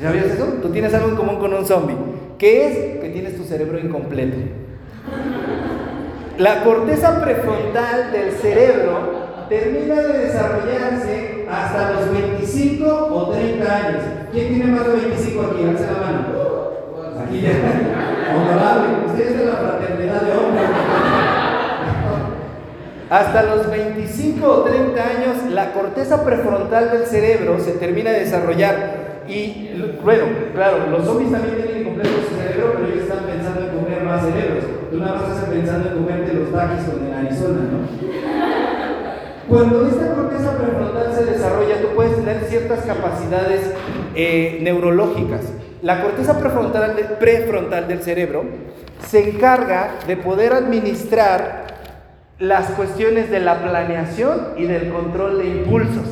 ¿Sabías 0.00 0.26
eso? 0.26 0.44
Tú 0.62 0.68
tienes 0.70 0.94
algo 0.94 1.08
en 1.08 1.16
común 1.16 1.36
con 1.36 1.52
un 1.52 1.66
zombie. 1.66 1.96
¿Qué 2.38 2.66
es? 2.66 3.00
Que 3.00 3.10
tienes 3.10 3.36
tu 3.36 3.44
cerebro 3.44 3.78
incompleto. 3.78 4.36
La 6.38 6.62
corteza 6.62 7.20
prefrontal 7.20 8.12
del 8.12 8.30
cerebro 8.32 9.46
termina 9.48 9.96
de 9.96 10.18
desarrollarse 10.18 11.46
hasta 11.50 11.92
los 11.92 12.12
25 12.12 12.86
o 12.86 13.30
30 13.30 13.76
años. 13.76 14.02
¿Quién 14.32 14.48
tiene 14.48 14.66
más 14.66 14.86
de 14.86 14.92
25 14.92 15.42
aquí? 15.42 15.64
Alza 15.64 15.92
la 15.92 15.98
mano. 15.98 16.26
Aquí 17.24 17.40
ya. 17.40 18.17
Honorable, 18.34 19.06
ustedes 19.06 19.38
de 19.38 19.44
la 19.46 19.52
fraternidad 19.52 20.22
de 20.22 20.32
hombres. 20.32 20.68
Hasta 23.10 23.42
los 23.42 23.70
25 23.70 24.46
o 24.46 24.62
30 24.64 25.02
años, 25.02 25.36
la 25.50 25.72
corteza 25.72 26.24
prefrontal 26.24 26.90
del 26.90 27.06
cerebro 27.06 27.58
se 27.58 27.72
termina 27.72 28.10
de 28.10 28.20
desarrollar. 28.20 29.24
Y 29.26 29.70
bueno, 30.04 30.24
claro, 30.54 30.90
los 30.90 31.04
zombies 31.04 31.32
también 31.32 31.56
tienen 31.56 31.84
completo 31.84 32.10
su 32.28 32.36
cerebro, 32.36 32.74
pero 32.76 32.86
ellos 32.88 33.04
están 33.04 33.24
pensando 33.24 33.60
en 33.60 33.68
comer 33.68 34.02
más 34.04 34.24
cerebros. 34.24 34.64
Tú 34.90 34.98
nada 34.98 35.14
más 35.14 35.30
estás 35.30 35.48
pensando 35.48 35.88
en 35.88 35.94
comerte 35.94 36.34
los 36.34 36.52
taquis 36.52 36.84
con 36.84 37.06
el 37.06 37.14
Arizona, 37.14 37.60
¿no? 37.72 38.27
Cuando 39.48 39.88
esta 39.88 40.14
corteza 40.14 40.58
prefrontal 40.58 41.14
se 41.14 41.24
desarrolla, 41.24 41.80
tú 41.80 41.88
puedes 41.94 42.16
tener 42.16 42.44
ciertas 42.44 42.84
capacidades 42.84 43.72
eh, 44.14 44.58
neurológicas. 44.60 45.40
La 45.80 46.02
corteza 46.02 46.38
prefrontal, 46.38 47.16
prefrontal 47.18 47.88
del 47.88 48.02
cerebro 48.02 48.44
se 49.06 49.30
encarga 49.30 49.92
de 50.06 50.16
poder 50.16 50.52
administrar 50.52 51.66
las 52.38 52.70
cuestiones 52.72 53.30
de 53.30 53.40
la 53.40 53.62
planeación 53.62 54.48
y 54.56 54.64
del 54.64 54.90
control 54.90 55.38
de 55.38 55.46
impulsos. 55.46 56.06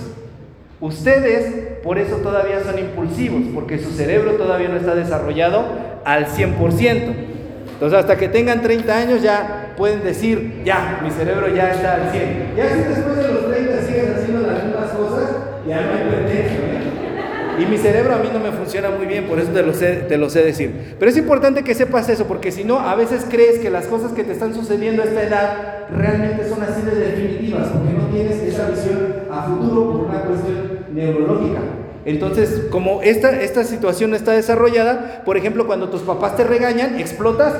Ustedes 0.80 1.78
por 1.82 1.98
eso 1.98 2.16
todavía 2.16 2.62
son 2.64 2.78
impulsivos, 2.78 3.42
porque 3.54 3.78
su 3.78 3.92
cerebro 3.92 4.32
todavía 4.32 4.68
no 4.68 4.76
está 4.76 4.94
desarrollado 4.94 5.64
al 6.04 6.26
100%. 6.26 7.35
Entonces 7.76 7.98
hasta 7.98 8.16
que 8.16 8.30
tengan 8.30 8.62
30 8.62 8.96
años 8.96 9.20
ya 9.20 9.74
pueden 9.76 10.02
decir, 10.02 10.62
ya, 10.64 10.98
mi 11.04 11.10
cerebro 11.10 11.54
ya 11.54 11.72
está 11.72 11.96
al 11.96 12.10
100. 12.10 12.54
Ya 12.56 12.68
si 12.70 12.78
después 12.78 13.16
de 13.18 13.28
los 13.34 13.52
30 13.52 13.82
siguen 13.82 14.14
haciendo 14.16 14.46
las 14.46 14.64
mismas 14.64 14.90
cosas, 14.92 15.30
ya 15.68 15.82
no 15.82 15.92
hay 15.92 16.08
pretexto. 16.08 16.62
¿eh? 16.62 17.62
Y 17.62 17.66
mi 17.66 17.76
cerebro 17.76 18.14
a 18.14 18.18
mí 18.18 18.30
no 18.32 18.38
me 18.38 18.50
funciona 18.52 18.88
muy 18.88 19.04
bien, 19.04 19.24
por 19.24 19.38
eso 19.38 19.50
te 19.50 19.62
lo, 19.62 19.74
sé, 19.74 20.04
te 20.08 20.16
lo 20.16 20.30
sé 20.30 20.42
decir. 20.42 20.96
Pero 20.98 21.10
es 21.10 21.18
importante 21.18 21.64
que 21.64 21.74
sepas 21.74 22.08
eso, 22.08 22.24
porque 22.26 22.50
si 22.50 22.64
no, 22.64 22.80
a 22.80 22.94
veces 22.94 23.26
crees 23.28 23.58
que 23.58 23.68
las 23.68 23.86
cosas 23.88 24.12
que 24.12 24.24
te 24.24 24.32
están 24.32 24.54
sucediendo 24.54 25.02
a 25.02 25.04
esta 25.04 25.22
edad 25.22 25.86
realmente 25.94 26.48
son 26.48 26.62
así 26.62 26.80
de 26.80 26.94
definitivas, 26.94 27.68
porque 27.68 27.92
no 27.92 28.06
tienes 28.06 28.36
esa 28.36 28.70
visión 28.70 29.16
a 29.30 29.42
futuro 29.42 29.92
por 29.92 30.00
una 30.08 30.22
cuestión 30.22 30.86
neurológica. 30.94 31.60
Entonces, 32.06 32.68
como 32.70 33.02
esta, 33.02 33.32
esta 33.42 33.64
situación 33.64 34.14
está 34.14 34.30
desarrollada, 34.30 35.22
por 35.24 35.36
ejemplo, 35.36 35.66
cuando 35.66 35.90
tus 35.90 36.02
papás 36.02 36.36
te 36.36 36.44
regañan, 36.44 37.00
explotas 37.00 37.52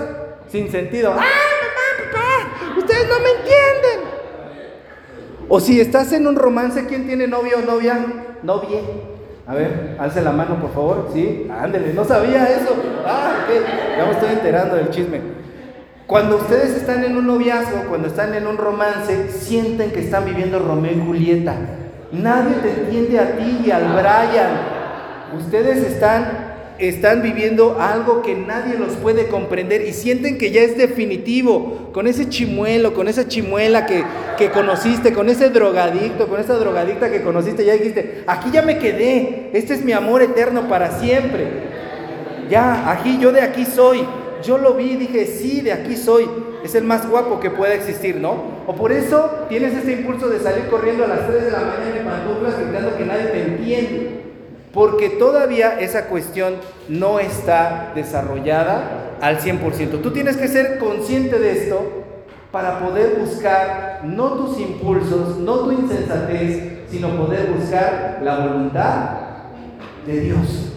sin 0.48 0.70
sentido. 0.70 1.10
¡Ah, 1.10 1.16
mamá, 1.16 2.12
papá! 2.12 2.78
Ustedes 2.78 3.08
no 3.08 3.18
me 3.18 3.30
entienden. 3.30 4.08
O 5.48 5.58
si 5.58 5.80
estás 5.80 6.12
en 6.12 6.28
un 6.28 6.36
romance, 6.36 6.86
¿quién 6.86 7.08
tiene 7.08 7.26
novio 7.26 7.56
o 7.58 7.66
novia? 7.66 7.98
Novie. 8.44 8.80
A 9.48 9.54
ver, 9.54 9.96
alce 9.98 10.22
la 10.22 10.30
mano, 10.30 10.60
por 10.60 10.72
favor. 10.72 11.10
Sí, 11.12 11.48
ándele, 11.50 11.92
no 11.92 12.04
sabía 12.04 12.48
eso. 12.48 12.76
Ah, 13.04 13.46
ya 13.98 14.06
me 14.06 14.12
estoy 14.12 14.32
enterando 14.32 14.76
del 14.76 14.90
chisme. 14.90 15.22
Cuando 16.06 16.36
ustedes 16.36 16.76
están 16.76 17.02
en 17.02 17.16
un 17.16 17.26
noviazgo, 17.26 17.88
cuando 17.88 18.06
están 18.06 18.32
en 18.32 18.46
un 18.46 18.58
romance, 18.58 19.28
sienten 19.32 19.90
que 19.90 19.98
están 19.98 20.24
viviendo 20.24 20.60
Romeo 20.60 20.92
y 20.92 21.00
Julieta. 21.04 21.56
Nadie 22.22 22.54
te 22.62 22.70
entiende 22.70 23.18
a 23.18 23.36
ti 23.36 23.62
y 23.66 23.70
al 23.70 23.92
Brian. 23.92 24.50
Ustedes 25.38 25.78
están 25.78 26.46
están 26.78 27.22
viviendo 27.22 27.78
algo 27.80 28.22
que 28.22 28.34
nadie 28.34 28.78
los 28.78 28.92
puede 28.96 29.28
comprender 29.28 29.82
y 29.82 29.92
sienten 29.92 30.36
que 30.36 30.50
ya 30.50 30.60
es 30.60 30.76
definitivo, 30.76 31.90
con 31.92 32.06
ese 32.06 32.28
chimuelo, 32.28 32.92
con 32.92 33.08
esa 33.08 33.26
chimuela 33.26 33.86
que, 33.86 34.04
que, 34.36 34.50
conociste, 34.50 35.12
con 35.12 35.30
ese 35.30 35.48
drogadicto, 35.48 36.28
con 36.28 36.38
esa 36.38 36.54
drogadicta 36.54 37.10
que 37.10 37.22
conociste, 37.22 37.64
ya 37.64 37.72
dijiste, 37.72 38.24
aquí 38.26 38.50
ya 38.52 38.62
me 38.62 38.78
quedé, 38.78 39.50
este 39.54 39.74
es 39.74 39.84
mi 39.84 39.92
amor 39.92 40.22
eterno 40.22 40.68
para 40.68 40.98
siempre. 40.98 41.46
Ya, 42.50 42.90
aquí 42.92 43.18
yo 43.20 43.32
de 43.32 43.40
aquí 43.40 43.64
soy. 43.64 44.04
Yo 44.44 44.58
lo 44.58 44.74
vi 44.74 44.92
y 44.92 44.96
dije, 44.96 45.26
sí, 45.26 45.62
de 45.62 45.72
aquí 45.72 45.96
soy. 45.96 46.28
Es 46.66 46.74
el 46.74 46.84
más 46.84 47.08
guapo 47.08 47.40
que 47.40 47.50
pueda 47.50 47.74
existir, 47.74 48.16
¿no? 48.16 48.34
O 48.66 48.74
por 48.74 48.92
eso 48.92 49.46
tienes 49.48 49.74
este 49.74 49.92
impulso 49.92 50.28
de 50.28 50.40
salir 50.40 50.66
corriendo 50.68 51.04
a 51.04 51.08
las 51.08 51.26
3 51.26 51.44
de 51.44 51.50
la 51.50 51.58
mañana 51.60 51.96
en 51.98 52.04
pantuflas 52.04 52.58
gritando 52.58 52.96
que 52.96 53.04
nadie 53.04 53.26
te 53.26 53.42
entiende. 53.42 54.20
Porque 54.72 55.08
todavía 55.10 55.80
esa 55.80 56.06
cuestión 56.06 56.56
no 56.88 57.18
está 57.18 57.92
desarrollada 57.94 59.16
al 59.20 59.38
100%. 59.38 60.02
Tú 60.02 60.10
tienes 60.10 60.36
que 60.36 60.48
ser 60.48 60.78
consciente 60.78 61.38
de 61.38 61.52
esto 61.52 62.04
para 62.52 62.80
poder 62.80 63.16
buscar 63.18 64.00
no 64.04 64.32
tus 64.32 64.60
impulsos, 64.60 65.38
no 65.38 65.60
tu 65.60 65.72
insensatez, 65.72 66.88
sino 66.90 67.08
poder 67.16 67.50
buscar 67.50 68.20
la 68.22 68.38
voluntad 68.46 69.10
de 70.06 70.20
Dios. 70.20 70.72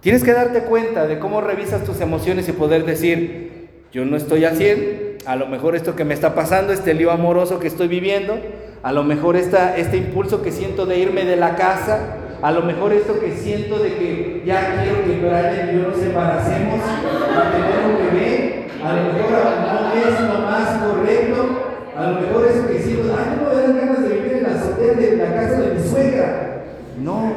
Tienes 0.00 0.22
que 0.22 0.34
darte 0.34 0.64
cuenta 0.64 1.06
de 1.06 1.18
cómo 1.18 1.40
revisas 1.40 1.84
tus 1.84 2.00
emociones 2.00 2.46
y 2.48 2.52
poder 2.52 2.84
decir, 2.84 3.53
yo 3.94 4.04
no 4.04 4.16
estoy 4.16 4.44
al 4.44 4.56
100, 4.56 5.18
a 5.24 5.36
lo 5.36 5.46
mejor 5.46 5.76
esto 5.76 5.94
que 5.94 6.04
me 6.04 6.14
está 6.14 6.34
pasando, 6.34 6.72
este 6.72 6.94
lío 6.94 7.12
amoroso 7.12 7.60
que 7.60 7.68
estoy 7.68 7.86
viviendo, 7.86 8.36
a 8.82 8.90
lo 8.90 9.04
mejor 9.04 9.36
esta, 9.36 9.76
este 9.76 9.96
impulso 9.96 10.42
que 10.42 10.50
siento 10.50 10.84
de 10.84 10.98
irme 10.98 11.24
de 11.24 11.36
la 11.36 11.54
casa, 11.54 12.16
a 12.42 12.50
lo 12.50 12.62
mejor 12.62 12.92
esto 12.92 13.20
que 13.20 13.30
siento 13.30 13.78
de 13.78 13.94
que 13.94 14.42
ya 14.44 14.82
quiero 14.82 15.04
que 15.04 15.20
Brian 15.20 15.70
y 15.70 15.80
yo 15.80 15.88
nos 15.90 16.02
embaracemos 16.02 16.80
y 16.80 17.52
tener 17.52 17.86
un 17.86 18.04
bebé, 18.04 18.66
a 18.82 18.94
lo 18.94 19.12
mejor 19.12 19.30
no 19.30 19.92
es 19.94 20.20
lo 20.20 20.40
más 20.40 20.82
correcto, 20.82 21.62
a 21.96 22.10
lo 22.10 22.20
mejor 22.20 22.48
eso 22.50 22.66
que 22.66 22.82
siento, 22.82 23.16
ay, 23.16 23.36
no 23.40 23.48
me 23.48 23.62
dan 23.62 23.76
ganas 23.78 24.08
de 24.08 24.14
vivir 24.16 24.32
en 24.38 24.42
la 24.42 24.58
azotea 24.58 24.94
de 24.94 25.16
la 25.18 25.34
casa 25.34 25.60
de 25.60 25.74
mi 25.74 25.88
suegra. 25.88 26.64
No, 27.00 27.32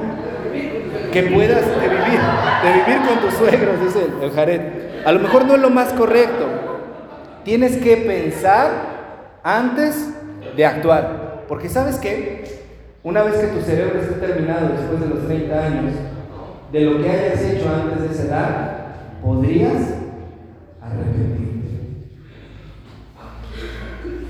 que 1.13 1.21
puedas 1.21 1.65
de 2.67 2.73
vivir, 2.79 3.07
con 3.07 3.19
tus 3.19 3.33
suegros, 3.33 3.81
dice 3.81 4.07
el, 4.21 4.31
Jared. 4.31 4.61
A 5.05 5.11
lo 5.11 5.19
mejor 5.19 5.45
no 5.45 5.55
es 5.55 5.61
lo 5.61 5.69
más 5.69 5.93
correcto. 5.93 6.45
Tienes 7.43 7.77
que 7.77 7.97
pensar 7.97 8.71
antes 9.43 10.09
de 10.55 10.65
actuar. 10.65 11.45
Porque 11.47 11.69
sabes 11.69 11.97
qué? 11.97 12.43
Una 13.03 13.23
vez 13.23 13.35
que 13.35 13.47
tu 13.47 13.61
cerebro 13.61 14.01
esté 14.01 14.15
terminado 14.15 14.69
después 14.69 14.99
de 14.99 15.07
los 15.07 15.25
30 15.27 15.65
años, 15.65 15.93
de 16.71 16.81
lo 16.81 17.01
que 17.01 17.09
hayas 17.09 17.41
hecho 17.41 17.69
antes 17.73 18.01
de 18.01 18.13
esa 18.13 18.23
edad, 18.23 18.77
podrías 19.23 19.81
arrepentirte. 20.81 21.47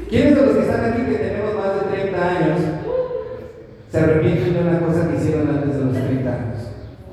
¿Quiénes 0.10 0.36
de 0.36 0.46
los 0.46 0.56
que 0.56 0.62
están 0.62 0.86
aquí 0.86 1.02
que 1.02 1.18
tenemos 1.18 1.56
más 1.56 1.76
de 1.76 1.98
30 1.98 2.30
años 2.30 2.60
se 3.92 3.98
arrepienten 4.00 4.54
de 4.54 4.60
una 4.62 4.80
cosa 4.80 5.10
que 5.10 5.18
hicieron 5.18 5.50
antes 5.50 5.76
de 5.76 5.86
los 5.86 5.94
30 5.94 6.30
años? 6.30 6.58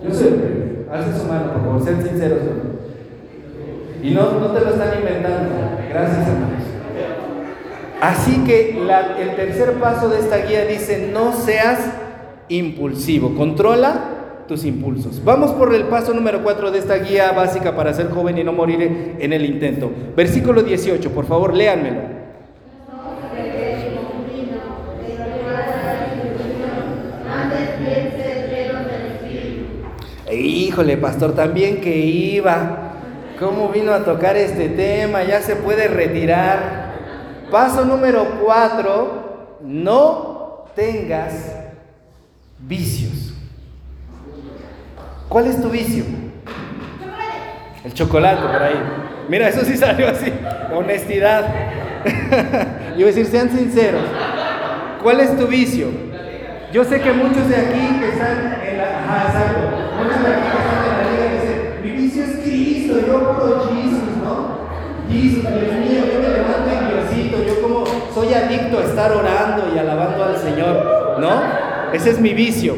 Yo 0.03 0.15
soy 0.15 0.29
el 0.29 0.64
Alza 0.95 1.19
su 1.19 1.27
mano, 1.27 1.53
por 1.53 1.63
favor, 1.63 1.85
sean 1.85 2.05
sinceros. 2.05 2.39
Y 4.01 4.13
no, 4.13 4.39
no 4.39 4.53
te 4.53 4.61
lo 4.61 4.71
están 4.71 4.97
inventando. 4.97 5.51
Gracias, 5.91 6.29
hermanos. 6.29 6.63
Así 8.01 8.45
que 8.45 8.79
el 9.19 9.35
tercer 9.35 9.73
paso 9.81 10.09
de 10.09 10.21
esta 10.21 10.37
guía 10.47 10.67
dice, 10.67 11.11
no 11.13 11.33
seas 11.33 11.81
impulsivo, 12.49 13.35
controla 13.35 14.45
tus 14.47 14.65
impulsos. 14.65 15.25
Vamos 15.25 15.51
por 15.51 15.75
el 15.75 15.85
paso 15.85 16.15
número 16.15 16.45
4 16.45 16.71
de 16.71 16.79
esta 16.79 16.97
guía 16.99 17.33
básica 17.33 17.75
para 17.75 17.93
ser 17.93 18.11
joven 18.11 18.39
y 18.39 18.45
no 18.45 18.53
morir 18.53 19.17
en 19.19 19.33
el 19.33 19.45
intento. 19.47 19.91
Versículo 20.15 20.63
18, 20.63 21.11
por 21.11 21.27
favor, 21.27 21.55
léanmelo. 21.55 22.24
Híjole, 30.45 30.99
pastor, 30.99 31.35
también 31.35 31.81
que 31.81 31.97
iba. 31.97 32.93
¿Cómo 33.39 33.71
vino 33.71 33.93
a 33.93 34.05
tocar 34.05 34.37
este 34.37 34.69
tema? 34.69 35.25
Ya 35.25 35.41
se 35.41 35.57
puede 35.57 35.89
retirar. 35.89 36.93
Paso 37.51 37.85
número 37.85 38.41
cuatro, 38.43 39.59
no 39.63 40.67
tengas 40.77 41.57
vicios. 42.59 43.35
¿Cuál 45.29 45.47
es 45.47 45.61
tu 45.61 45.71
vicio? 45.71 46.05
El 47.83 47.95
chocolate 47.95 48.43
por 48.43 48.63
ahí. 48.63 48.83
Mira, 49.29 49.49
eso 49.49 49.65
sí 49.65 49.77
salió 49.77 50.09
así. 50.09 50.33
Honestidad. 50.75 51.47
Yo 52.91 52.95
voy 52.97 53.05
a 53.05 53.07
decir, 53.07 53.27
sean 53.27 53.51
sinceros. 53.51 54.03
¿Cuál 55.03 55.21
es 55.21 55.37
tu 55.39 55.47
vicio? 55.47 55.89
Yo 56.71 56.85
sé 56.85 57.01
que 57.01 57.13
muchos 57.13 57.49
de 57.49 57.57
aquí 57.57 57.99
que 58.01 58.09
están 58.11 58.59
en 58.63 58.79
la... 58.79 59.05
Ajá, 59.05 59.84
mi 61.83 61.91
vicio 61.91 62.25
es 62.25 62.37
Cristo, 62.45 62.95
yo 63.07 63.33
puro 63.33 63.69
Jesus, 63.69 64.17
¿no? 64.23 64.59
Jesus, 65.09 65.43
Dios 65.43 65.75
mío, 65.79 66.05
yo 66.13 66.21
me 66.21 66.29
levanto 66.29 66.71
en 66.71 66.89
Diosito, 66.89 67.45
yo 67.45 67.63
como 67.63 67.85
soy 68.15 68.35
adicto 68.35 68.79
a 68.79 68.85
estar 68.85 69.13
orando 69.13 69.73
y 69.75 69.79
alabando 69.79 70.25
al 70.25 70.37
Señor, 70.37 71.21
¿no? 71.21 71.43
Ese 71.93 72.11
es 72.11 72.21
mi 72.21 72.35
vicio. 72.35 72.77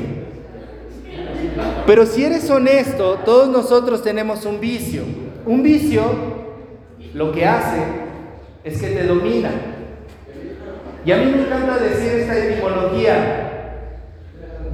Pero 1.86 2.04
si 2.04 2.24
eres 2.24 2.50
honesto, 2.50 3.20
todos 3.24 3.48
nosotros 3.48 4.02
tenemos 4.02 4.44
un 4.44 4.60
vicio. 4.60 5.02
Un 5.46 5.62
vicio 5.62 6.02
lo 7.14 7.32
que 7.32 7.46
hace 7.46 7.78
es 8.64 8.80
que 8.80 8.88
te 8.88 9.04
domina. 9.04 9.50
Y 11.04 11.12
a 11.12 11.16
mí 11.18 11.26
me 11.26 11.42
encanta 11.42 11.78
decir 11.78 12.12
esta 12.12 12.36
etimología. 12.36 13.45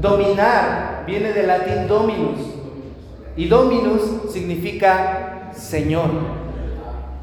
Dominar 0.03 1.05
viene 1.07 1.33
del 1.33 1.47
latín 1.47 1.87
dominus 1.87 2.41
y 3.37 3.47
dominus 3.47 4.33
significa 4.33 5.53
Señor. 5.55 6.11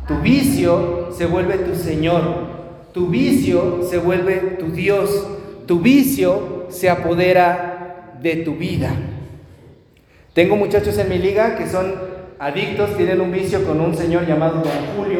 Tu 0.07 0.15
vicio 0.19 1.09
se 1.11 1.25
vuelve 1.25 1.57
tu 1.57 1.75
Señor. 1.75 2.21
Tu 2.93 3.07
vicio 3.07 3.81
se 3.83 3.97
vuelve 3.97 4.55
tu 4.57 4.67
Dios. 4.67 5.27
Tu 5.67 5.81
vicio 5.81 6.67
se 6.69 6.89
apodera 6.89 8.15
de 8.21 8.37
tu 8.37 8.55
vida. 8.55 8.91
Tengo 10.33 10.55
muchachos 10.55 10.97
en 10.99 11.09
mi 11.09 11.17
liga 11.17 11.57
que 11.57 11.67
son 11.67 11.93
adictos, 12.39 12.95
tienen 12.95 13.19
un 13.19 13.33
vicio 13.33 13.65
con 13.65 13.81
un 13.81 13.93
señor 13.93 14.25
llamado 14.25 14.61
Don 14.61 14.95
Julio. 14.95 15.19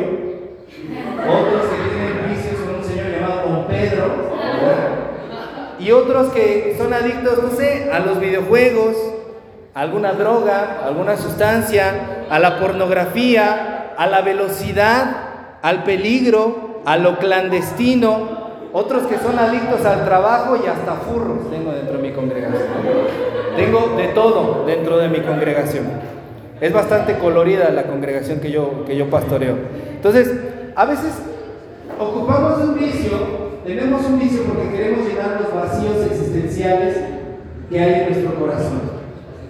Otros 1.28 1.64
que 1.64 1.90
tienen 1.90 2.30
vicios 2.34 2.56
con 2.62 2.76
un 2.76 2.84
señor 2.86 3.12
llamado 3.12 3.50
Don 3.50 3.68
Pedro 3.68 4.29
y 5.90 5.92
otros 5.92 6.28
que 6.28 6.76
son 6.78 6.94
adictos, 6.94 7.42
no 7.42 7.50
sé, 7.50 7.90
a 7.92 7.98
los 7.98 8.20
videojuegos, 8.20 8.96
a 9.74 9.82
alguna 9.82 10.14
droga, 10.14 10.82
a 10.84 10.86
alguna 10.86 11.18
sustancia, 11.18 12.28
a 12.30 12.38
la 12.38 12.60
pornografía, 12.60 13.96
a 13.98 14.06
la 14.06 14.22
velocidad, 14.22 15.58
al 15.64 15.84
peligro, 15.86 16.82
a 16.86 16.96
lo 16.98 17.18
clandestino, 17.18 18.70
otros 18.72 19.08
que 19.08 19.18
son 19.18 19.40
adictos 19.40 19.84
al 19.84 20.06
trabajo 20.06 20.58
y 20.64 20.68
hasta 20.68 20.94
furros 20.94 21.50
tengo 21.50 21.72
dentro 21.72 21.98
de 21.98 22.04
mi 22.08 22.12
congregación. 22.12 22.68
Tengo 23.56 23.96
de 23.98 24.10
todo 24.10 24.66
dentro 24.68 25.00
de 25.00 25.08
mi 25.08 25.22
congregación. 25.22 25.88
Es 26.62 26.72
bastante 26.72 27.18
colorida 27.18 27.72
la 27.72 27.88
congregación 27.88 28.40
que 28.40 28.52
yo, 28.52 28.86
que 28.86 28.96
yo 28.96 29.10
pastoreo. 29.10 29.56
Entonces, 29.96 30.32
a 30.76 30.86
veces 30.86 31.14
ocupamos 31.98 32.60
un 32.60 32.76
vicio 32.76 33.49
tenemos 33.70 34.04
un 34.04 34.18
vicio 34.18 34.46
porque 34.46 34.72
queremos 34.72 35.08
llenar 35.08 35.42
los 35.42 35.54
vacíos 35.54 36.04
existenciales 36.12 36.98
que 37.70 37.80
hay 37.80 37.94
en 37.94 38.06
nuestro 38.10 38.40
corazón. 38.40 38.82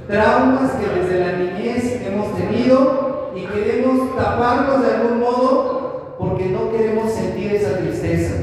Traumas 0.07 0.71
que 0.73 0.99
desde 0.99 1.19
la 1.25 1.37
niñez 1.37 2.01
hemos 2.05 2.35
tenido 2.35 3.31
y 3.33 3.45
queremos 3.45 4.17
taparlos 4.17 4.81
de 4.81 4.95
algún 4.95 5.19
modo 5.21 6.15
porque 6.19 6.47
no 6.47 6.69
queremos 6.69 7.13
sentir 7.13 7.53
esa 7.53 7.77
tristeza. 7.77 8.35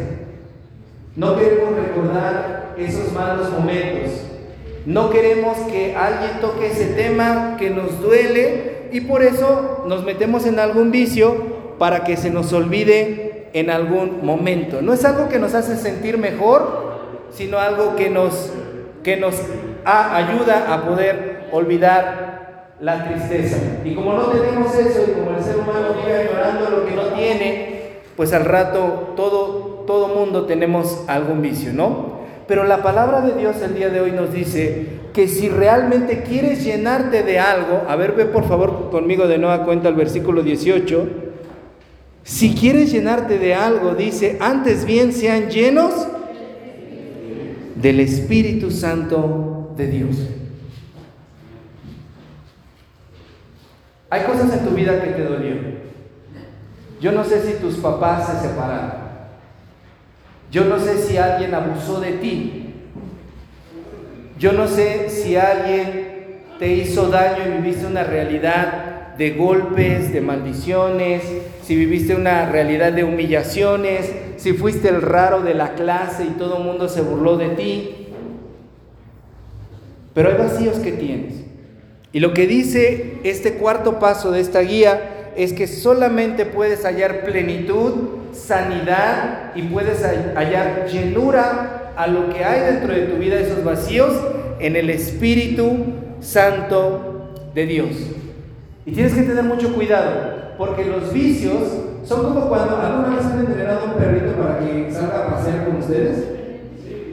No 1.15 1.37
queremos 1.37 1.77
recordar 1.77 2.75
esos 2.79 3.13
malos 3.13 3.51
momentos. 3.51 4.13
No 4.87 5.11
queremos 5.11 5.59
que 5.71 5.95
alguien 5.95 6.41
toque 6.41 6.69
ese 6.69 6.87
tema 6.95 7.57
que 7.59 7.69
nos 7.69 8.01
duele 8.01 8.89
y 8.93 9.03
por 9.03 9.23
eso 9.23 9.85
nos 9.87 10.05
metemos 10.05 10.47
en 10.47 10.59
algún 10.59 10.91
vicio 10.91 11.37
para 11.79 12.05
que 12.05 12.17
se 12.17 12.31
nos 12.31 12.55
olvide 12.55 13.26
en 13.53 13.71
algún 13.71 14.25
momento. 14.25 14.83
No 14.83 14.93
es 14.93 15.05
algo 15.05 15.29
que 15.29 15.39
nos 15.39 15.55
hace 15.55 15.77
sentir 15.77 16.19
mejor, 16.19 16.97
sino 17.31 17.59
algo 17.59 17.97
que 17.97 18.11
nos, 18.11 18.53
que 19.03 19.17
nos 19.17 19.35
ayuda 19.85 20.73
a 20.73 20.85
poder 20.85 21.49
olvidar 21.53 22.27
la 22.81 23.05
tristeza. 23.05 23.57
Y 23.85 23.95
como 23.95 24.13
no 24.13 24.25
tenemos 24.27 24.75
eso 24.75 25.05
y 25.09 25.13
como 25.13 25.37
el 25.37 25.43
ser 25.43 25.57
humano 25.57 25.95
vive 25.95 26.29
llorando 26.31 26.71
lo 26.71 26.87
que 26.87 26.95
no 26.95 27.03
tiene, 27.15 27.77
pues 28.17 28.33
al 28.33 28.45
rato 28.45 29.15
todo, 29.17 29.85
todo 29.87 30.09
mundo 30.09 30.45
tenemos 30.47 31.05
algún 31.07 31.43
vicio, 31.43 31.73
¿no? 31.73 32.17
Pero 32.47 32.65
la 32.65 32.83
palabra 32.83 33.23
de 33.23 33.35
Dios 33.35 33.61
el 33.63 33.75
día 33.75 33.89
de 33.89 34.01
hoy 34.01 34.13
nos 34.13 34.33
dice 34.33 34.87
que 35.13 35.29
si 35.29 35.49
realmente 35.49 36.23
quieres 36.23 36.65
llenarte 36.65 37.23
de 37.23 37.41
algo, 37.41 37.83
a 37.89 37.97
ver, 37.97 38.13
ve 38.13 38.27
por 38.27 38.45
favor 38.47 38.91
conmigo 38.91 39.27
de 39.27 39.39
nueva 39.39 39.65
cuenta 39.65 39.89
el 39.89 39.95
versículo 39.95 40.43
18, 40.43 41.09
si 42.27 42.57
quieres 42.57 42.91
llenarte 42.91 43.39
de 43.39 43.55
algo, 43.55 43.95
dice, 43.95 44.37
antes 44.41 44.85
bien 44.85 45.13
sean 45.13 45.49
llenos 45.49 46.09
del 47.77 48.01
Espíritu 48.01 48.73
Santo 48.73 49.73
de 49.77 49.87
Dios. 49.87 50.17
Hay 54.11 54.25
cosas 54.25 54.53
en 54.55 54.65
tu 54.65 54.75
vida 54.75 55.01
que 55.01 55.11
te 55.11 55.23
dolieron. 55.23 55.77
Yo 57.01 57.13
no 57.13 57.23
sé 57.23 57.43
si 57.43 57.61
tus 57.61 57.77
papás 57.77 58.27
se 58.27 58.49
separaron. 58.49 59.07
Yo 60.51 60.65
no 60.65 60.81
sé 60.81 60.99
si 60.99 61.17
alguien 61.17 61.55
abusó 61.55 62.01
de 62.01 62.11
ti. 62.15 62.75
Yo 64.37 64.51
no 64.51 64.67
sé 64.67 65.11
si 65.11 65.37
alguien 65.37 66.41
te 66.59 66.75
hizo 66.75 67.09
daño 67.09 67.47
y 67.47 67.63
viviste 67.63 67.87
una 67.87 68.03
realidad 68.03 68.86
de 69.19 69.31
golpes, 69.31 70.13
de 70.13 70.21
maldiciones, 70.21 71.23
si 71.63 71.75
viviste 71.75 72.15
una 72.15 72.49
realidad 72.51 72.93
de 72.93 73.05
humillaciones, 73.05 74.13
si 74.37 74.53
fuiste 74.53 74.89
el 74.89 75.03
raro 75.03 75.43
de 75.43 75.55
la 75.55 75.75
clase 75.75 76.25
y 76.25 76.39
todo 76.39 76.59
el 76.59 76.65
mundo 76.65 76.89
se 76.89 77.01
burló 77.01 77.37
de 77.37 77.49
ti. 77.51 78.09
Pero 80.15 80.31
hay 80.31 80.37
vacíos 80.37 80.79
que 80.79 80.93
tienes. 80.93 81.35
Y 82.13 82.21
lo 82.21 82.33
que 82.33 82.47
dice 82.47 83.19
este 83.25 83.55
cuarto 83.55 83.99
paso 83.99 84.31
de 84.31 84.41
esta 84.41 84.61
guía 84.61 85.33
es 85.37 85.53
que 85.53 85.67
solamente 85.67 86.47
puedes 86.47 86.85
hallar 86.85 87.25
plenitud, 87.25 87.93
sanidad 88.33 89.53
y 89.55 89.63
puedes 89.63 90.03
hallar 90.03 90.87
llenura 90.89 91.93
a 91.97 92.07
lo 92.07 92.29
que 92.31 92.45
hay 92.45 92.73
dentro 92.73 92.95
de 92.95 93.03
tu 93.03 93.17
vida, 93.17 93.39
esos 93.39 93.65
vacíos, 93.65 94.15
en 94.59 94.77
el 94.77 94.91
Espíritu 94.91 95.77
Santo 96.21 97.33
de 97.55 97.67
Dios. 97.67 98.16
Y 98.87 98.93
tienes 98.93 99.15
que 99.15 99.23
tener 99.23 99.43
mucho 99.43 99.75
cuidado, 99.75 100.55
porque 100.57 100.85
los 100.85 101.13
vicios 101.13 101.59
son 102.05 102.23
como 102.23 102.49
cuando 102.49 102.79
alguna 102.79 103.17
vez 103.17 103.27
han 103.27 103.41
entrenado 103.41 103.81
a 103.81 103.85
un 103.85 103.95
perrito 103.95 104.41
para 104.41 104.61
que 104.61 104.93
salga 104.93 105.27
a 105.27 105.35
pasear 105.35 105.67
con 105.67 105.77
ustedes. 105.79 106.25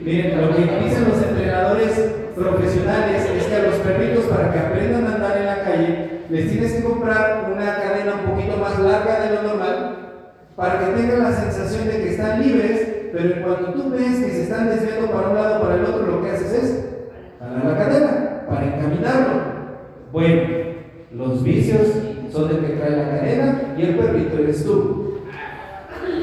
Miren, 0.04 0.40
lo 0.40 0.54
que 0.54 0.62
dicen 0.62 1.08
los 1.08 1.20
entrenadores 1.20 2.12
profesionales 2.36 3.28
es 3.28 3.44
que 3.46 3.56
a 3.56 3.62
los 3.64 3.74
perritos 3.76 4.24
para 4.26 4.52
que 4.52 4.58
aprendan 4.60 5.04
a 5.04 5.14
andar 5.16 5.36
en 5.36 5.46
la 5.46 5.64
calle 5.64 6.20
les 6.30 6.48
tienes 6.48 6.74
que 6.74 6.84
comprar 6.84 7.50
una 7.52 7.76
cadena 7.76 8.20
un 8.22 8.30
poquito 8.30 8.56
más 8.56 8.78
larga 8.78 9.20
de 9.20 9.34
lo 9.34 9.42
normal 9.42 9.96
para 10.54 10.78
que 10.78 10.86
tengan 10.92 11.24
la 11.24 11.32
sensación 11.32 11.88
de 11.88 12.02
que 12.02 12.10
están 12.10 12.40
libres, 12.40 13.08
pero 13.12 13.34
en 13.34 13.42
cuanto 13.42 13.72
tú 13.72 13.90
ves 13.90 14.20
que 14.20 14.30
se 14.30 14.42
están 14.44 14.68
desviando 14.68 15.10
para 15.10 15.28
un 15.28 15.34
lado 15.34 15.58
o 15.58 15.62
para 15.62 15.74
el 15.74 15.84
otro, 15.84 16.06
lo 16.06 16.22
que 16.22 16.30
haces 16.30 16.52
es 16.52 16.84
jalar 17.40 17.64
la 17.64 17.76
cadena 17.76 18.44
para 18.48 18.64
encaminarlo. 18.64 19.54
Bueno, 20.12 20.53
vicios 21.44 21.88
son 22.32 22.50
el 22.50 22.60
que 22.60 22.72
trae 22.74 22.96
la 22.96 23.10
cadena 23.10 23.74
y 23.78 23.82
el 23.82 23.96
perrito 23.96 24.38
eres 24.38 24.64
tú. 24.64 25.20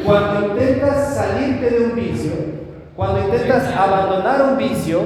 Cuando 0.03 0.49
intentas 0.49 1.15
salirte 1.15 1.69
de 1.69 1.85
un 1.85 1.95
vicio, 1.95 2.31
cuando 2.95 3.23
intentas 3.23 3.73
abandonar 3.75 4.51
un 4.51 4.57
vicio, 4.57 5.01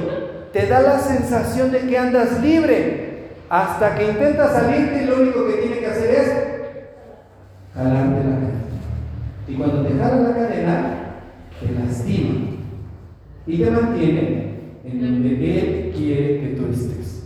te 0.52 0.66
da 0.66 0.80
la 0.80 0.98
sensación 0.98 1.70
de 1.70 1.80
que 1.80 1.98
andas 1.98 2.42
libre, 2.42 3.06
hasta 3.48 3.94
que 3.94 4.10
intentas 4.10 4.52
salirte 4.52 5.06
lo 5.06 5.22
único 5.22 5.46
que 5.46 5.54
tiene 5.54 5.78
que 5.78 5.86
hacer 5.86 6.10
es 6.10 6.32
jalarte 7.74 8.16
la 8.16 8.24
cadena. 8.24 8.50
Y 9.46 9.54
cuando 9.54 9.82
te 9.86 9.94
jala 9.94 10.16
la 10.16 10.34
cadena, 10.34 10.94
te 11.60 11.72
lastima 11.72 12.34
y 13.46 13.58
te 13.58 13.70
mantiene 13.70 14.56
en 14.84 15.00
donde 15.00 15.28
Él 15.28 15.92
quiere 15.96 16.40
que 16.40 16.56
tú 16.56 16.72
estés. 16.72 17.24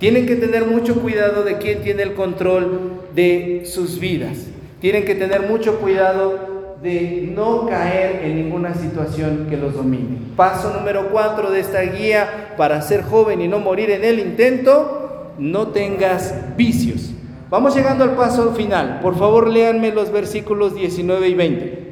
Tienen 0.00 0.24
que 0.24 0.36
tener 0.36 0.64
mucho 0.64 0.94
cuidado 1.02 1.44
de 1.44 1.58
quién 1.58 1.82
tiene 1.82 2.02
el 2.02 2.14
control 2.14 3.02
de 3.14 3.64
sus 3.66 4.00
vidas. 4.00 4.46
Tienen 4.80 5.04
que 5.04 5.14
tener 5.14 5.42
mucho 5.42 5.78
cuidado 5.78 6.78
de 6.82 7.30
no 7.34 7.66
caer 7.66 8.24
en 8.24 8.36
ninguna 8.36 8.74
situación 8.74 9.46
que 9.50 9.58
los 9.58 9.74
domine. 9.74 10.16
Paso 10.36 10.72
número 10.72 11.10
cuatro 11.10 11.50
de 11.50 11.60
esta 11.60 11.82
guía 11.82 12.54
para 12.56 12.80
ser 12.80 13.02
joven 13.02 13.42
y 13.42 13.48
no 13.48 13.58
morir 13.58 13.90
en 13.90 14.02
el 14.02 14.18
intento, 14.20 15.32
no 15.38 15.68
tengas 15.68 16.34
vicios. 16.56 17.10
Vamos 17.50 17.76
llegando 17.76 18.02
al 18.02 18.16
paso 18.16 18.54
final. 18.54 19.00
Por 19.02 19.18
favor, 19.18 19.48
léanme 19.48 19.92
los 19.92 20.10
versículos 20.10 20.74
19 20.74 21.28
y 21.28 21.34
20. 21.34 21.89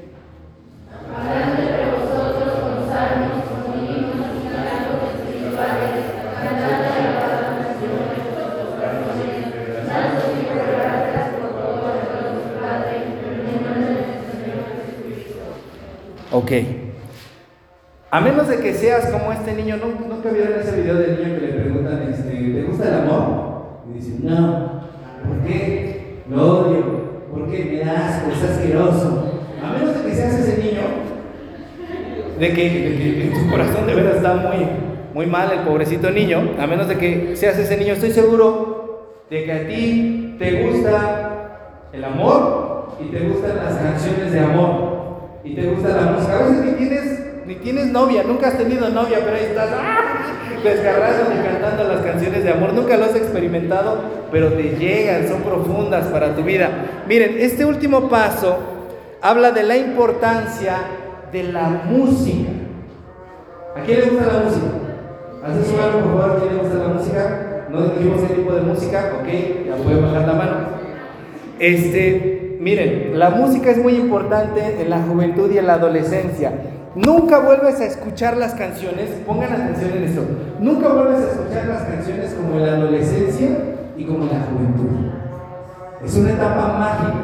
Ok. 16.49 16.55
A 18.11 18.23
menos 18.23 18.49
de 18.49 18.57
que 18.61 18.73
seas 18.73 19.11
como 19.11 19.31
este 19.33 19.53
niño, 19.53 19.77
¿nunca 19.77 20.31
vieron 20.31 20.59
ese 20.59 20.81
video 20.81 20.95
del 20.95 21.19
niño 21.19 21.35
que 21.35 21.47
le 21.47 21.53
preguntan, 21.53 22.09
este, 22.11 22.31
¿te 22.31 22.63
gusta 22.63 22.89
el 22.89 22.95
amor? 22.95 23.83
Y 23.91 23.99
dice, 23.99 24.15
no, 24.23 24.81
¿por 25.29 25.47
qué? 25.47 26.23
Lo 26.31 26.61
odio, 26.61 27.29
¿por 27.31 27.51
qué? 27.51 27.65
Me 27.67 27.85
da 27.85 28.09
asco, 28.09 28.31
es 28.33 28.51
asqueroso. 28.51 29.43
A 29.63 29.73
menos 29.73 29.95
de 29.95 30.09
que 30.09 30.17
seas 30.17 30.35
ese 30.37 30.57
niño, 30.57 30.81
de 32.41 32.53
que, 32.55 33.31
tu 33.35 33.51
corazón 33.51 33.87
de 33.87 33.95
verdad 33.95 34.17
está 34.17 34.35
muy, 34.37 34.67
muy 35.13 35.27
mal, 35.27 35.53
el 35.53 35.61
pobrecito 35.67 36.11
niño, 36.11 36.53
a 36.59 36.67
menos 36.67 36.89
de 36.89 36.97
que 36.97 37.37
seas 37.37 37.59
ese 37.59 37.77
niño, 37.77 37.93
estoy 37.93 38.13
seguro 38.13 39.19
de 39.29 39.45
que 39.45 39.53
a 39.53 39.69
ti 39.69 40.37
te 40.39 40.63
gusta 40.63 41.89
el 41.93 42.03
amor 42.03 42.95
y 43.05 43.13
te 43.13 43.21
gustan 43.29 43.55
las 43.55 43.75
canciones 43.75 44.33
de 44.33 44.41
amor 44.41 44.98
y 45.44 45.55
te 45.55 45.66
gusta 45.66 45.88
la 45.88 46.12
música. 46.12 46.38
A 46.38 46.48
veces 46.48 46.64
ni 46.64 46.72
tienes, 46.72 47.20
ni 47.46 47.55
tienes 47.57 47.87
novia, 47.87 48.22
nunca 48.24 48.48
has 48.48 48.59
tenido 48.59 48.88
novia, 48.88 49.18
pero 49.24 49.37
ahí 49.37 49.44
estás 49.44 49.68
¡ah! 49.72 50.29
desgarrando 50.64 51.33
y 51.35 51.46
cantando 51.46 51.85
las 51.85 52.01
canciones 52.05 52.44
de 52.44 52.51
amor. 52.51 52.72
Nunca 52.72 52.96
lo 52.96 53.05
has 53.05 53.14
experimentado, 53.14 54.03
pero 54.31 54.53
te 54.53 54.77
llegan, 54.77 55.29
son 55.29 55.42
profundas 55.42 56.07
para 56.07 56.35
tu 56.35 56.42
vida. 56.42 56.70
Miren, 57.07 57.37
este 57.38 57.64
último 57.64 58.09
paso 58.09 58.59
habla 59.20 59.53
de 59.53 59.62
la 59.62 59.77
importancia 59.77 60.79
de 61.33 61.44
la 61.44 61.68
música. 61.68 62.51
¿A 63.77 63.83
quién 63.83 64.01
le 64.01 64.07
gusta 64.07 64.33
la 64.33 64.40
música? 64.44 64.66
Haces 65.44 65.66
su 65.68 65.77
mano, 65.77 66.01
por 66.01 66.20
favor, 66.20 66.37
¿a 66.37 66.40
quién 66.40 66.57
le 66.57 66.62
gusta 66.62 66.79
la 66.79 66.88
música? 66.88 67.44
No 67.70 67.83
dijimos 67.83 68.22
qué 68.22 68.35
tipo 68.35 68.53
de 68.53 68.62
música, 68.62 69.12
ok, 69.20 69.29
ya 69.66 69.77
puede 69.77 70.01
bajar 70.01 70.27
la 70.27 70.33
mano. 70.33 70.57
Este, 71.59 72.38
miren, 72.61 73.18
la 73.18 73.31
música 73.31 73.71
es 73.71 73.79
muy 73.79 73.94
importante 73.94 74.81
en 74.81 74.90
la 74.90 75.03
juventud 75.03 75.51
y 75.51 75.59
en 75.59 75.66
la 75.66 75.75
adolescencia. 75.75 76.53
Nunca 76.94 77.38
vuelves 77.38 77.81
a 77.81 77.85
escuchar 77.85 78.37
las 78.37 78.55
canciones, 78.55 79.11
pongan 79.27 79.53
atención 79.53 79.90
en 79.97 80.05
esto, 80.05 80.23
nunca 80.59 80.88
vuelves 80.88 81.21
a 81.21 81.31
escuchar 81.31 81.66
las 81.66 81.83
canciones 81.83 82.35
como 82.35 82.59
en 82.59 82.66
la 82.66 82.73
adolescencia 82.73 83.49
y 83.97 84.05
como 84.05 84.25
en 84.25 84.31
la 84.31 84.47
juventud. 84.47 85.09
Es 86.05 86.16
una 86.16 86.31
etapa 86.31 86.79
mágica, 86.79 87.18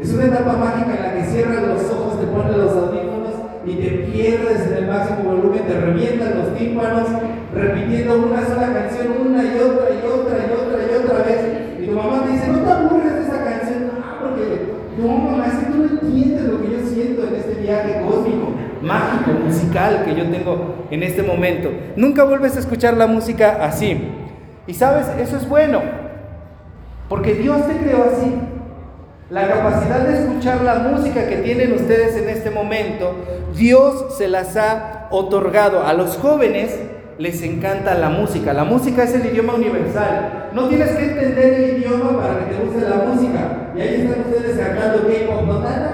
es 0.00 0.12
una 0.12 0.24
etapa 0.24 0.52
mágica 0.52 0.96
en 0.96 1.02
la 1.02 1.14
que 1.14 1.30
cierras 1.30 1.62
los 1.62 1.90
ojos, 1.90 2.20
te 2.20 2.26
pones 2.26 2.56
los 2.56 2.72
audífonos 2.72 3.34
y 3.64 3.74
te 3.76 3.88
pierdes 4.10 4.66
en 4.66 4.74
el 4.74 4.86
máximo 4.88 5.30
volumen, 5.30 5.66
te 5.66 5.80
revientan 5.80 6.38
los 6.38 6.54
tímpanos 6.56 7.08
repitiendo 7.54 8.18
una 8.18 8.44
sola 8.46 8.72
canción 8.72 9.26
una 9.26 9.42
y 9.42 9.58
otra 9.58 9.87
es 16.16 16.24
que 16.24 16.38
tú 16.38 16.44
no 16.44 16.44
entiendes 16.44 16.44
lo 16.44 16.62
que 16.62 16.72
yo 16.72 16.88
siento 16.88 17.28
en 17.28 17.34
este 17.34 17.54
viaje 17.62 18.02
cósmico 18.06 18.48
mágico, 18.82 19.32
musical 19.44 20.04
que 20.04 20.14
yo 20.14 20.30
tengo 20.30 20.86
en 20.90 21.02
este 21.02 21.22
momento. 21.22 21.70
Nunca 21.96 22.24
vuelves 22.24 22.56
a 22.56 22.60
escuchar 22.60 22.96
la 22.96 23.06
música 23.06 23.58
así. 23.62 24.00
Y 24.66 24.74
sabes, 24.74 25.06
eso 25.18 25.36
es 25.36 25.48
bueno, 25.48 25.80
porque 27.08 27.34
Dios 27.34 27.66
te 27.66 27.76
creó 27.76 28.04
así. 28.04 28.34
La 29.30 29.46
capacidad 29.46 30.00
de 30.00 30.20
escuchar 30.20 30.62
la 30.62 30.76
música 30.76 31.28
que 31.28 31.36
tienen 31.36 31.74
ustedes 31.74 32.16
en 32.16 32.30
este 32.30 32.50
momento, 32.50 33.14
Dios 33.54 34.16
se 34.16 34.28
las 34.28 34.56
ha 34.56 35.08
otorgado. 35.10 35.82
A 35.82 35.92
los 35.92 36.16
jóvenes 36.16 36.78
les 37.18 37.42
encanta 37.42 37.94
la 37.94 38.08
música. 38.08 38.54
La 38.54 38.64
música 38.64 39.04
es 39.04 39.14
el 39.14 39.26
idioma 39.26 39.54
universal. 39.54 40.48
No 40.54 40.68
tienes 40.68 40.90
que 40.92 41.02
entender 41.02 41.54
el 41.54 41.78
idioma 41.78 42.18
para 42.18 42.38
que 42.38 42.54
te 42.54 42.64
guste 42.64 42.88
la 42.88 42.96
música. 42.96 43.72
Y 43.76 43.80
ahí 43.80 43.94
están 44.02 44.20
ustedes 44.20 44.58
cantando 44.58 45.06
K-pop. 45.06 45.46
No, 45.46 45.60
no, 45.60 45.87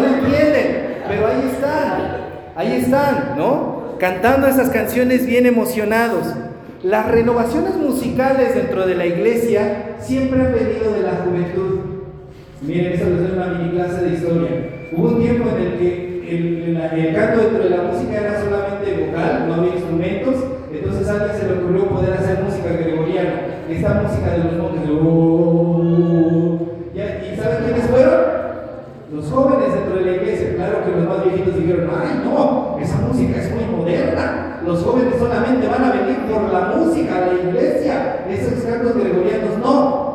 no, 0.00 0.06
entienden 0.06 0.88
pero 1.08 1.26
ahí 1.26 1.50
están, 1.52 2.00
ahí 2.54 2.72
están, 2.82 3.34
¿no? 3.36 3.96
Cantando 3.98 4.46
esas 4.46 4.68
canciones 4.68 5.26
bien 5.26 5.46
emocionados. 5.46 6.26
Las 6.82 7.10
renovaciones 7.10 7.76
musicales 7.76 8.54
dentro 8.54 8.86
de 8.86 8.94
la 8.94 9.06
iglesia 9.06 9.96
siempre 10.00 10.40
han 10.40 10.52
venido 10.52 10.92
de 10.92 11.02
la 11.02 11.12
juventud. 11.24 11.80
Miren, 12.60 12.92
esta 12.92 13.06
es 13.06 13.32
una 13.32 13.46
mini 13.46 13.70
clase 13.70 14.02
de 14.02 14.14
historia. 14.14 14.50
Hubo 14.92 15.08
un 15.08 15.20
tiempo 15.20 15.48
en 15.48 15.66
el 15.66 15.78
que 15.78 16.08
el, 16.28 17.14
canto 17.14 17.40
dentro 17.40 17.64
de 17.64 17.70
la 17.70 17.82
música 17.82 18.20
era 18.20 18.40
solamente 18.40 19.06
vocal, 19.06 19.48
no 19.48 19.54
había 19.54 19.74
instrumentos, 19.74 20.34
entonces 20.70 21.08
a 21.08 21.12
alguien 21.12 21.40
se 21.40 21.46
le 21.46 21.52
ocurrió 21.54 21.88
poder 21.88 22.12
hacer 22.12 22.42
música 22.42 22.70
gregoriana, 22.70 23.32
esta 23.68 24.02
música 24.02 24.30
de 24.32 24.38
los 24.44 24.52
monjes. 24.58 24.78
¿Y 26.94 27.36
saben 27.40 27.64
quiénes 27.64 27.86
fueron? 27.86 28.20
Los 29.12 29.30
jóvenes 29.30 29.57
dentro 29.88 30.04
de 30.04 30.10
la 30.10 30.16
iglesia, 30.22 30.54
claro 30.56 30.84
que 30.84 30.90
los 30.92 31.08
más 31.08 31.24
viejitos 31.24 31.56
dijeron, 31.56 31.90
ay 31.90 32.22
no, 32.24 32.78
esa 32.80 32.98
música 32.98 33.40
es 33.40 33.54
muy 33.54 33.64
moderna, 33.64 34.60
los 34.64 34.82
jóvenes 34.82 35.14
solamente 35.18 35.66
van 35.66 35.84
a 35.84 35.92
venir 35.92 36.18
por 36.30 36.52
la 36.52 36.76
música 36.76 37.16
a 37.16 37.26
la 37.26 37.32
iglesia, 37.34 38.26
esos 38.28 38.64
cantos 38.64 38.94
gregorianos 38.94 39.58
no. 39.58 40.08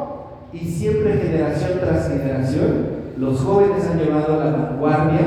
Y 0.54 0.60
siempre 0.60 1.18
generación 1.18 1.80
tras 1.80 2.08
generación 2.08 3.04
los 3.18 3.40
jóvenes 3.40 3.88
han 3.90 3.98
llevado 3.98 4.40
a 4.40 4.46
la 4.46 4.52
vanguardia 4.52 5.22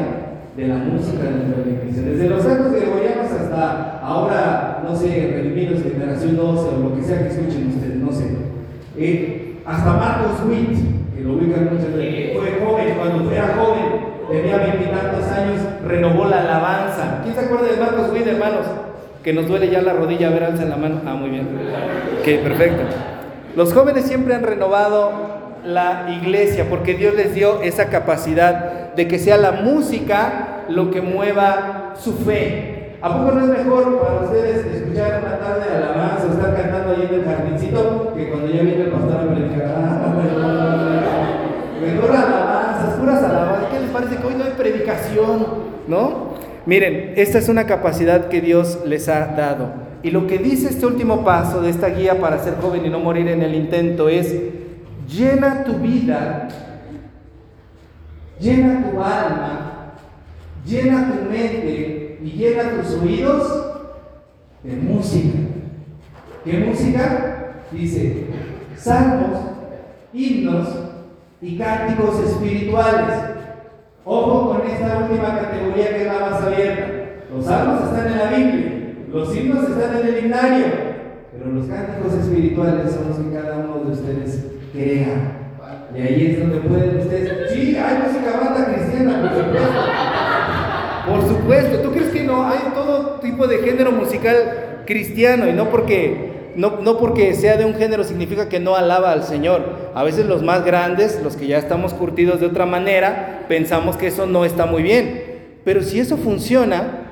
de 0.57 0.69
la 0.69 0.77
música 0.77 1.25
dentro 1.25 1.65
de 1.65 1.71
la 1.71 1.77
iglesia. 1.79 2.03
Desde 2.03 2.29
los 2.29 2.45
cantos 2.45 2.73
gregorianos 2.73 3.33
hasta 3.33 4.01
ahora, 4.01 4.83
no 4.85 4.95
sé, 4.95 5.33
redimidos, 5.35 5.83
generación 5.83 6.37
12 6.37 6.69
o 6.69 6.89
lo 6.89 6.97
que 6.97 7.03
sea 7.03 7.23
que 7.23 7.29
escuchen 7.29 7.69
ustedes, 7.75 7.97
no 7.97 8.13
sé. 8.13 8.37
Eh, 8.97 9.57
hasta 9.65 9.93
Marcos 9.93 10.47
Witt, 10.49 10.79
que 11.17 11.23
lo 11.23 11.35
ubican 11.35 11.71
muchas 11.73 11.93
veces, 11.95 12.37
fue 12.37 12.65
joven, 12.65 12.95
cuando 12.97 13.31
era 13.31 13.57
joven, 13.57 13.86
tenía 14.31 14.57
veintitantos 14.59 15.25
años, 15.33 15.61
renovó 15.87 16.27
la 16.27 16.41
alabanza. 16.41 17.21
¿Quién 17.23 17.35
se 17.35 17.41
acuerda 17.43 17.67
de 17.67 17.77
Marcos 17.77 18.11
Witt, 18.13 18.27
hermanos? 18.27 18.67
Que 19.23 19.33
nos 19.33 19.49
duele 19.49 19.71
ya 19.71 19.83
la 19.83 19.93
rodilla, 19.93 20.29
a 20.29 20.31
ver, 20.31 20.45
alza 20.45 20.65
la 20.65 20.77
mano. 20.77 21.01
Ah, 21.07 21.15
muy 21.15 21.31
bien. 21.31 21.49
Ok, 22.21 22.43
perfecto. 22.43 22.83
Los 23.57 23.73
jóvenes 23.73 24.05
siempre 24.05 24.35
han 24.35 24.43
renovado 24.43 25.37
la 25.65 26.07
iglesia 26.23 26.67
porque 26.71 26.95
Dios 26.95 27.15
les 27.15 27.35
dio 27.35 27.61
esa 27.63 27.87
capacidad 27.87 28.95
de 28.95 29.09
que 29.09 29.19
sea 29.19 29.37
la 29.37 29.53
música 29.53 30.65
lo 30.69 30.91
que 30.91 31.01
mueva 31.01 31.95
su 31.97 32.13
fe. 32.13 32.97
¿A 33.03 33.13
poco 33.13 33.33
no 33.33 33.41
es 33.41 33.59
mejor 33.59 34.01
para 34.01 34.21
ustedes 34.27 34.65
escuchar 34.65 35.23
una 35.23 35.39
tarde 35.39 35.71
de 35.71 35.77
alabanza 35.77 36.27
o 36.29 36.33
estar 36.33 36.57
cantando 36.57 36.93
ahí 36.93 37.09
en 37.09 37.15
el 37.21 37.25
jardincito 37.25 38.15
que 38.17 38.29
cuando 38.29 38.49
ya 38.49 38.63
viene 38.63 38.85
el 38.85 38.91
pastor 38.91 39.21
a 39.21 39.35
predicar? 39.35 39.75
Ah, 39.77 40.15
mejor 41.81 42.11
alabanzas, 42.11 42.95
puras 42.99 43.23
alabanzas. 43.23 43.71
¿Qué 43.71 43.81
les 43.81 43.86
parece 43.97 44.17
que 44.17 44.27
hoy 44.27 44.35
no 44.35 44.45
hay 44.45 44.53
predicación? 44.53 45.47
¿No? 45.89 46.35
Miren, 46.67 47.15
esta 47.17 47.39
es 47.39 47.49
una 47.49 47.67
capacidad 47.67 48.29
que 48.29 48.43
Dios 48.43 48.81
les 48.85 49.09
ha 49.09 49.29
dado. 49.29 49.73
Y 50.03 50.11
lo 50.11 50.27
que 50.27 50.39
dice 50.39 50.69
este 50.69 50.85
último 50.85 51.25
paso 51.25 51.63
de 51.63 51.71
esta 51.71 51.89
guía 51.89 52.21
para 52.21 52.39
ser 52.39 52.57
joven 52.61 52.85
y 52.85 52.91
no 52.91 53.01
morir 53.01 53.29
en 53.29 53.41
el 53.41 53.55
intento 53.55 54.09
es, 54.09 54.35
llena 55.09 55.65
tu 55.65 55.75
vida, 55.75 56.49
llena 58.39 58.91
tu 58.91 59.03
alma, 59.03 59.93
llena 60.67 61.13
tu 61.13 61.31
mente 61.31 62.19
y 62.23 62.31
llena 62.33 62.83
tus 62.83 62.95
oídos 63.03 63.77
de 64.63 64.77
música. 64.77 65.39
¿Qué 66.45 66.59
música? 66.59 67.55
Dice, 67.73 68.27
salmos, 68.77 69.41
himnos 70.13 70.69
y 71.41 71.57
cánticos 71.57 72.21
espirituales. 72.21 73.36
Ojo 74.09 74.51
con 74.51 74.71
esta 74.71 74.99
última 74.99 75.37
categoría 75.37 75.89
que 75.89 76.03
es 76.03 76.07
la 76.07 76.31
más 76.31 76.41
abierta. 76.41 76.87
Los 77.29 77.45
salmos 77.45 77.83
están 77.83 78.07
en 78.07 78.19
la 78.19 78.37
Biblia. 78.37 78.73
Los 79.11 79.37
himnos 79.37 79.69
están 79.69 79.97
en 79.97 80.07
el 80.07 80.25
himnario, 80.25 80.67
pero 81.33 81.51
los 81.51 81.67
cánticos 81.67 82.15
espirituales 82.15 82.93
son 82.93 83.09
los 83.09 83.19
que 83.19 83.35
cada 83.35 83.57
uno 83.57 83.85
de 83.85 83.91
ustedes 83.91 84.47
crea. 84.73 85.49
Y 85.93 86.01
ahí 86.01 86.27
es 86.27 86.39
donde 86.39 86.69
pueden 86.69 86.99
ustedes. 86.99 87.51
Sí, 87.53 87.77
hay 87.77 87.99
música 87.99 88.39
banda 88.39 88.73
cristiana, 88.73 89.23
por 89.23 89.45
supuesto. 89.45 89.81
Por 91.09 91.29
supuesto, 91.29 91.79
¿tú 91.81 91.91
crees 91.91 92.11
que 92.11 92.23
no? 92.23 92.47
Hay 92.47 92.59
todo 92.75 93.19
tipo 93.19 93.49
de 93.49 93.59
género 93.59 93.91
musical 93.91 94.85
cristiano 94.87 95.49
y 95.49 95.53
no 95.53 95.69
porque, 95.69 96.36
no, 96.57 96.81
no 96.81 96.99
porque 96.99 97.35
sea 97.35 97.57
de 97.57 97.65
un 97.65 97.75
género 97.75 98.05
significa 98.05 98.49
que 98.49 98.61
no 98.61 98.75
alaba 98.77 99.13
al 99.13 99.25
Señor. 99.25 99.91
A 99.95 100.03
veces 100.03 100.27
los 100.27 100.43
más 100.43 100.65
grandes, 100.65 101.21
los 101.23 101.37
que 101.37 101.47
ya 101.47 101.59
estamos 101.59 101.95
curtidos 101.95 102.41
de 102.41 102.47
otra 102.47 102.67
manera, 102.67 103.45
pensamos 103.49 103.97
que 103.97 104.09
eso 104.09 104.27
no 104.27 104.45
está 104.45 104.67
muy 104.67 104.83
bien. 104.83 105.37
Pero 105.65 105.83
si 105.83 106.01
eso 106.01 106.17
funciona, 106.17 107.07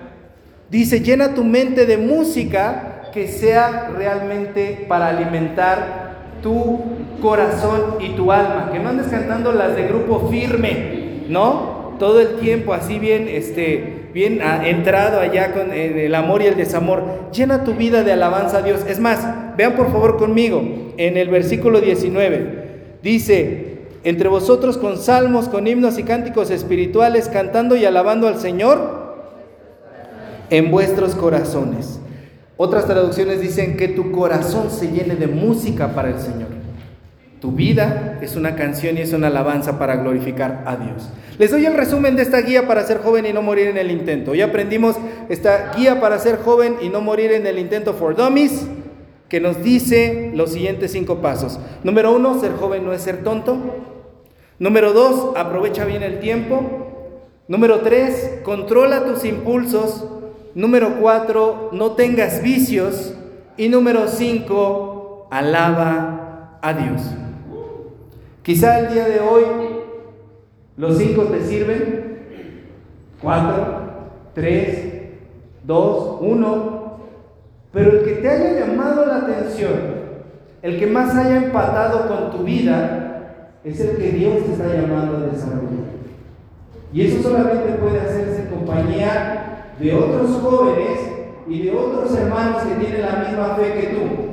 Dice, 0.74 1.00
llena 1.00 1.34
tu 1.34 1.44
mente 1.44 1.86
de 1.86 1.98
música 1.98 3.10
que 3.12 3.28
sea 3.28 3.92
realmente 3.96 4.86
para 4.88 5.08
alimentar 5.08 6.40
tu 6.42 6.80
corazón 7.22 7.98
y 8.00 8.10
tu 8.16 8.32
alma. 8.32 8.70
Que 8.72 8.80
no 8.80 8.88
andes 8.88 9.06
cantando 9.06 9.52
las 9.52 9.76
de 9.76 9.86
grupo 9.86 10.28
firme, 10.28 11.22
¿no? 11.28 11.94
Todo 12.00 12.20
el 12.20 12.40
tiempo 12.40 12.72
así 12.72 12.98
bien, 12.98 13.28
este, 13.28 14.03
bien 14.14 14.40
ah, 14.42 14.66
entrado 14.66 15.18
allá 15.18 15.52
con 15.52 15.72
el 15.72 16.14
amor 16.14 16.40
y 16.40 16.46
el 16.46 16.56
desamor. 16.56 17.02
Llena 17.32 17.64
tu 17.64 17.74
vida 17.74 18.04
de 18.04 18.12
alabanza 18.12 18.58
a 18.58 18.62
Dios. 18.62 18.80
Es 18.88 19.00
más, 19.00 19.26
vean 19.56 19.74
por 19.74 19.90
favor 19.90 20.16
conmigo 20.16 20.62
en 20.96 21.16
el 21.16 21.28
versículo 21.28 21.80
19. 21.80 22.64
Dice, 23.02 23.78
entre 24.04 24.28
vosotros 24.28 24.78
con 24.78 24.98
salmos, 24.98 25.48
con 25.48 25.66
himnos 25.66 25.98
y 25.98 26.04
cánticos 26.04 26.50
espirituales, 26.50 27.28
cantando 27.28 27.74
y 27.74 27.84
alabando 27.84 28.28
al 28.28 28.38
Señor 28.38 29.04
en 30.48 30.70
vuestros 30.70 31.16
corazones. 31.16 31.98
Otras 32.56 32.86
traducciones 32.86 33.40
dicen 33.40 33.76
que 33.76 33.88
tu 33.88 34.12
corazón 34.12 34.70
se 34.70 34.92
llene 34.92 35.16
de 35.16 35.26
música 35.26 35.92
para 35.92 36.10
el 36.10 36.20
Señor. 36.20 36.63
Tu 37.44 37.52
vida 37.52 38.20
es 38.22 38.36
una 38.36 38.56
canción 38.56 38.96
y 38.96 39.02
es 39.02 39.12
una 39.12 39.26
alabanza 39.26 39.78
para 39.78 39.96
glorificar 39.96 40.64
a 40.64 40.76
Dios. 40.76 41.10
Les 41.36 41.50
doy 41.50 41.66
el 41.66 41.74
resumen 41.74 42.16
de 42.16 42.22
esta 42.22 42.40
guía 42.40 42.66
para 42.66 42.84
ser 42.84 43.02
joven 43.02 43.26
y 43.26 43.34
no 43.34 43.42
morir 43.42 43.66
en 43.66 43.76
el 43.76 43.90
intento. 43.90 44.30
Hoy 44.30 44.40
aprendimos 44.40 44.96
esta 45.28 45.74
guía 45.76 46.00
para 46.00 46.18
ser 46.18 46.38
joven 46.38 46.76
y 46.80 46.88
no 46.88 47.02
morir 47.02 47.32
en 47.32 47.46
el 47.46 47.58
intento 47.58 47.92
for 47.92 48.16
dummies, 48.16 48.66
que 49.28 49.40
nos 49.40 49.62
dice 49.62 50.32
los 50.34 50.52
siguientes 50.52 50.92
cinco 50.92 51.20
pasos. 51.20 51.60
Número 51.82 52.16
uno, 52.16 52.40
ser 52.40 52.52
joven 52.54 52.82
no 52.82 52.94
es 52.94 53.02
ser 53.02 53.22
tonto. 53.22 53.58
Número 54.58 54.94
dos, 54.94 55.36
aprovecha 55.36 55.84
bien 55.84 56.02
el 56.02 56.20
tiempo. 56.20 57.20
Número 57.46 57.80
tres, 57.80 58.38
controla 58.42 59.04
tus 59.04 59.22
impulsos 59.26 60.02
Número 60.54 60.98
cuatro, 60.98 61.68
no 61.72 61.90
tengas 61.90 62.42
vicios. 62.42 63.12
Y 63.58 63.68
número 63.68 64.08
cinco, 64.08 65.28
alaba 65.30 66.58
a 66.62 66.72
Dios. 66.72 67.02
Quizá 68.44 68.80
el 68.80 68.92
día 68.92 69.08
de 69.08 69.20
hoy 69.20 69.42
los 70.76 70.98
cinco 70.98 71.22
te 71.22 71.42
sirven. 71.42 72.18
Cuatro, 73.22 74.10
tres, 74.34 75.12
dos, 75.64 76.18
uno. 76.20 76.98
Pero 77.72 77.92
el 77.92 78.04
que 78.04 78.12
te 78.16 78.28
haya 78.28 78.66
llamado 78.66 79.06
la 79.06 79.16
atención, 79.16 79.72
el 80.60 80.78
que 80.78 80.86
más 80.86 81.16
haya 81.16 81.36
empatado 81.36 82.06
con 82.06 82.32
tu 82.32 82.44
vida, 82.44 83.50
es 83.64 83.80
el 83.80 83.96
que 83.96 84.10
Dios 84.10 84.44
te 84.44 84.52
está 84.52 84.66
llamando 84.66 85.16
a 85.16 85.32
desarrollar. 85.32 85.94
Y 86.92 87.06
eso 87.06 87.22
solamente 87.22 87.78
puede 87.80 87.98
hacerse 87.98 88.42
en 88.42 88.48
compañía 88.48 89.72
de 89.80 89.94
otros 89.94 90.32
jóvenes 90.42 91.00
y 91.48 91.62
de 91.62 91.74
otros 91.74 92.14
hermanos 92.14 92.62
que 92.62 92.74
tienen 92.74 93.00
la 93.00 93.24
misma 93.26 93.56
fe 93.56 93.80
que 93.80 93.86
tú. 93.86 94.23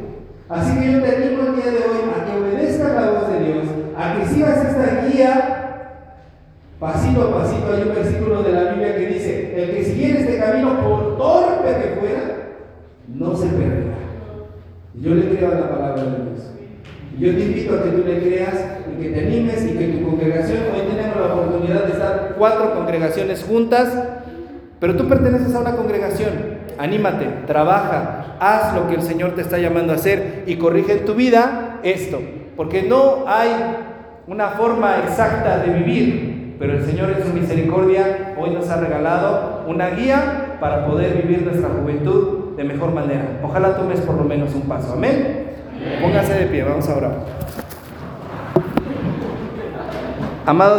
Así 0.52 0.78
que 0.78 0.92
yo 0.92 1.02
te 1.02 1.16
animo 1.16 1.44
el 1.48 1.56
día 1.56 1.72
de 1.72 1.78
hoy 1.78 2.12
a 2.12 2.26
que 2.26 2.38
obedezcas 2.38 2.94
la 2.94 3.12
voz 3.12 3.30
de 3.32 3.40
Dios, 3.40 3.66
a 3.98 4.18
que 4.18 4.26
sigas 4.26 4.66
esta 4.66 5.06
guía 5.06 5.62
pasito 6.78 7.22
a 7.22 7.40
pasito. 7.40 7.72
Hay 7.74 7.84
un 7.84 7.96
versículo 7.96 8.44
de 8.44 8.52
la 8.52 8.72
Biblia 8.74 8.98
que 8.98 9.06
dice, 9.06 9.64
el 9.64 9.72
que 9.72 9.84
siguiera 9.86 10.20
este 10.20 10.38
camino 10.38 10.82
por 10.82 11.18
torpe 11.18 11.70
que 11.70 12.00
fuera, 12.00 12.22
no 13.08 13.34
se 13.34 13.48
perderá. 13.48 13.96
Yo 14.96 15.16
le 15.16 15.30
creo 15.30 15.52
a 15.52 15.56
la 15.56 15.70
palabra 15.70 16.04
de 16.04 16.10
Dios. 16.10 16.52
Yo 17.18 17.34
te 17.34 17.46
invito 17.46 17.76
a 17.76 17.84
que 17.84 17.90
tú 17.92 18.04
le 18.06 18.20
creas 18.20 18.56
y 18.92 19.02
que 19.02 19.10
te 19.10 19.26
animes 19.26 19.64
y 19.64 19.78
que 19.78 19.88
tu 19.88 20.10
congregación, 20.10 20.60
hoy 20.76 20.82
tenemos 20.94 21.16
la 21.16 21.34
oportunidad 21.34 21.86
de 21.86 21.94
estar 21.94 22.36
cuatro 22.38 22.74
congregaciones 22.74 23.44
juntas, 23.44 23.94
pero 24.82 24.98
tú 24.98 25.08
perteneces 25.08 25.56
a 25.56 25.60
una 25.60 25.78
congregación, 25.78 26.61
anímate, 26.78 27.28
trabaja, 27.48 28.38
haz 28.40 28.74
lo 28.74 28.88
que 28.88 28.96
el 28.96 29.02
Señor 29.02 29.32
te 29.36 29.42
está 29.42 29.58
llamando 29.58 29.94
a 29.94 29.96
hacer 29.96 30.44
y 30.48 30.56
corrige 30.56 30.94
en 30.94 31.06
tu 31.06 31.14
vida 31.16 31.80
esto, 31.84 32.20
porque 32.56 32.84
no 32.84 33.26
hay 33.28 33.50
una 34.28 34.50
forma 34.50 35.00
exacta 35.00 35.60
de 35.60 35.74
vivir, 35.74 36.56
pero 36.60 36.74
el 36.74 36.86
Señor 36.86 37.10
en 37.10 37.24
su 37.24 37.34
misericordia 37.34 38.36
hoy 38.38 38.52
nos 38.52 38.70
ha 38.70 38.80
regalado 38.80 39.64
una 39.68 39.90
guía 39.90 40.58
para 40.60 40.86
poder 40.86 41.22
vivir 41.22 41.44
nuestra 41.44 41.70
juventud 41.70 42.56
de 42.56 42.64
mejor 42.64 42.94
manera. 42.94 43.40
Ojalá 43.44 43.76
tomes 43.76 44.00
por 44.02 44.16
lo 44.16 44.24
menos 44.24 44.54
un 44.54 44.62
paso. 44.62 44.94
Amén. 44.94 45.48
Póngase 46.02 46.34
de 46.34 46.46
pie, 46.46 46.64
vamos 46.64 46.88
a 46.88 46.96
orar. 46.96 47.12
Amados 50.46 50.70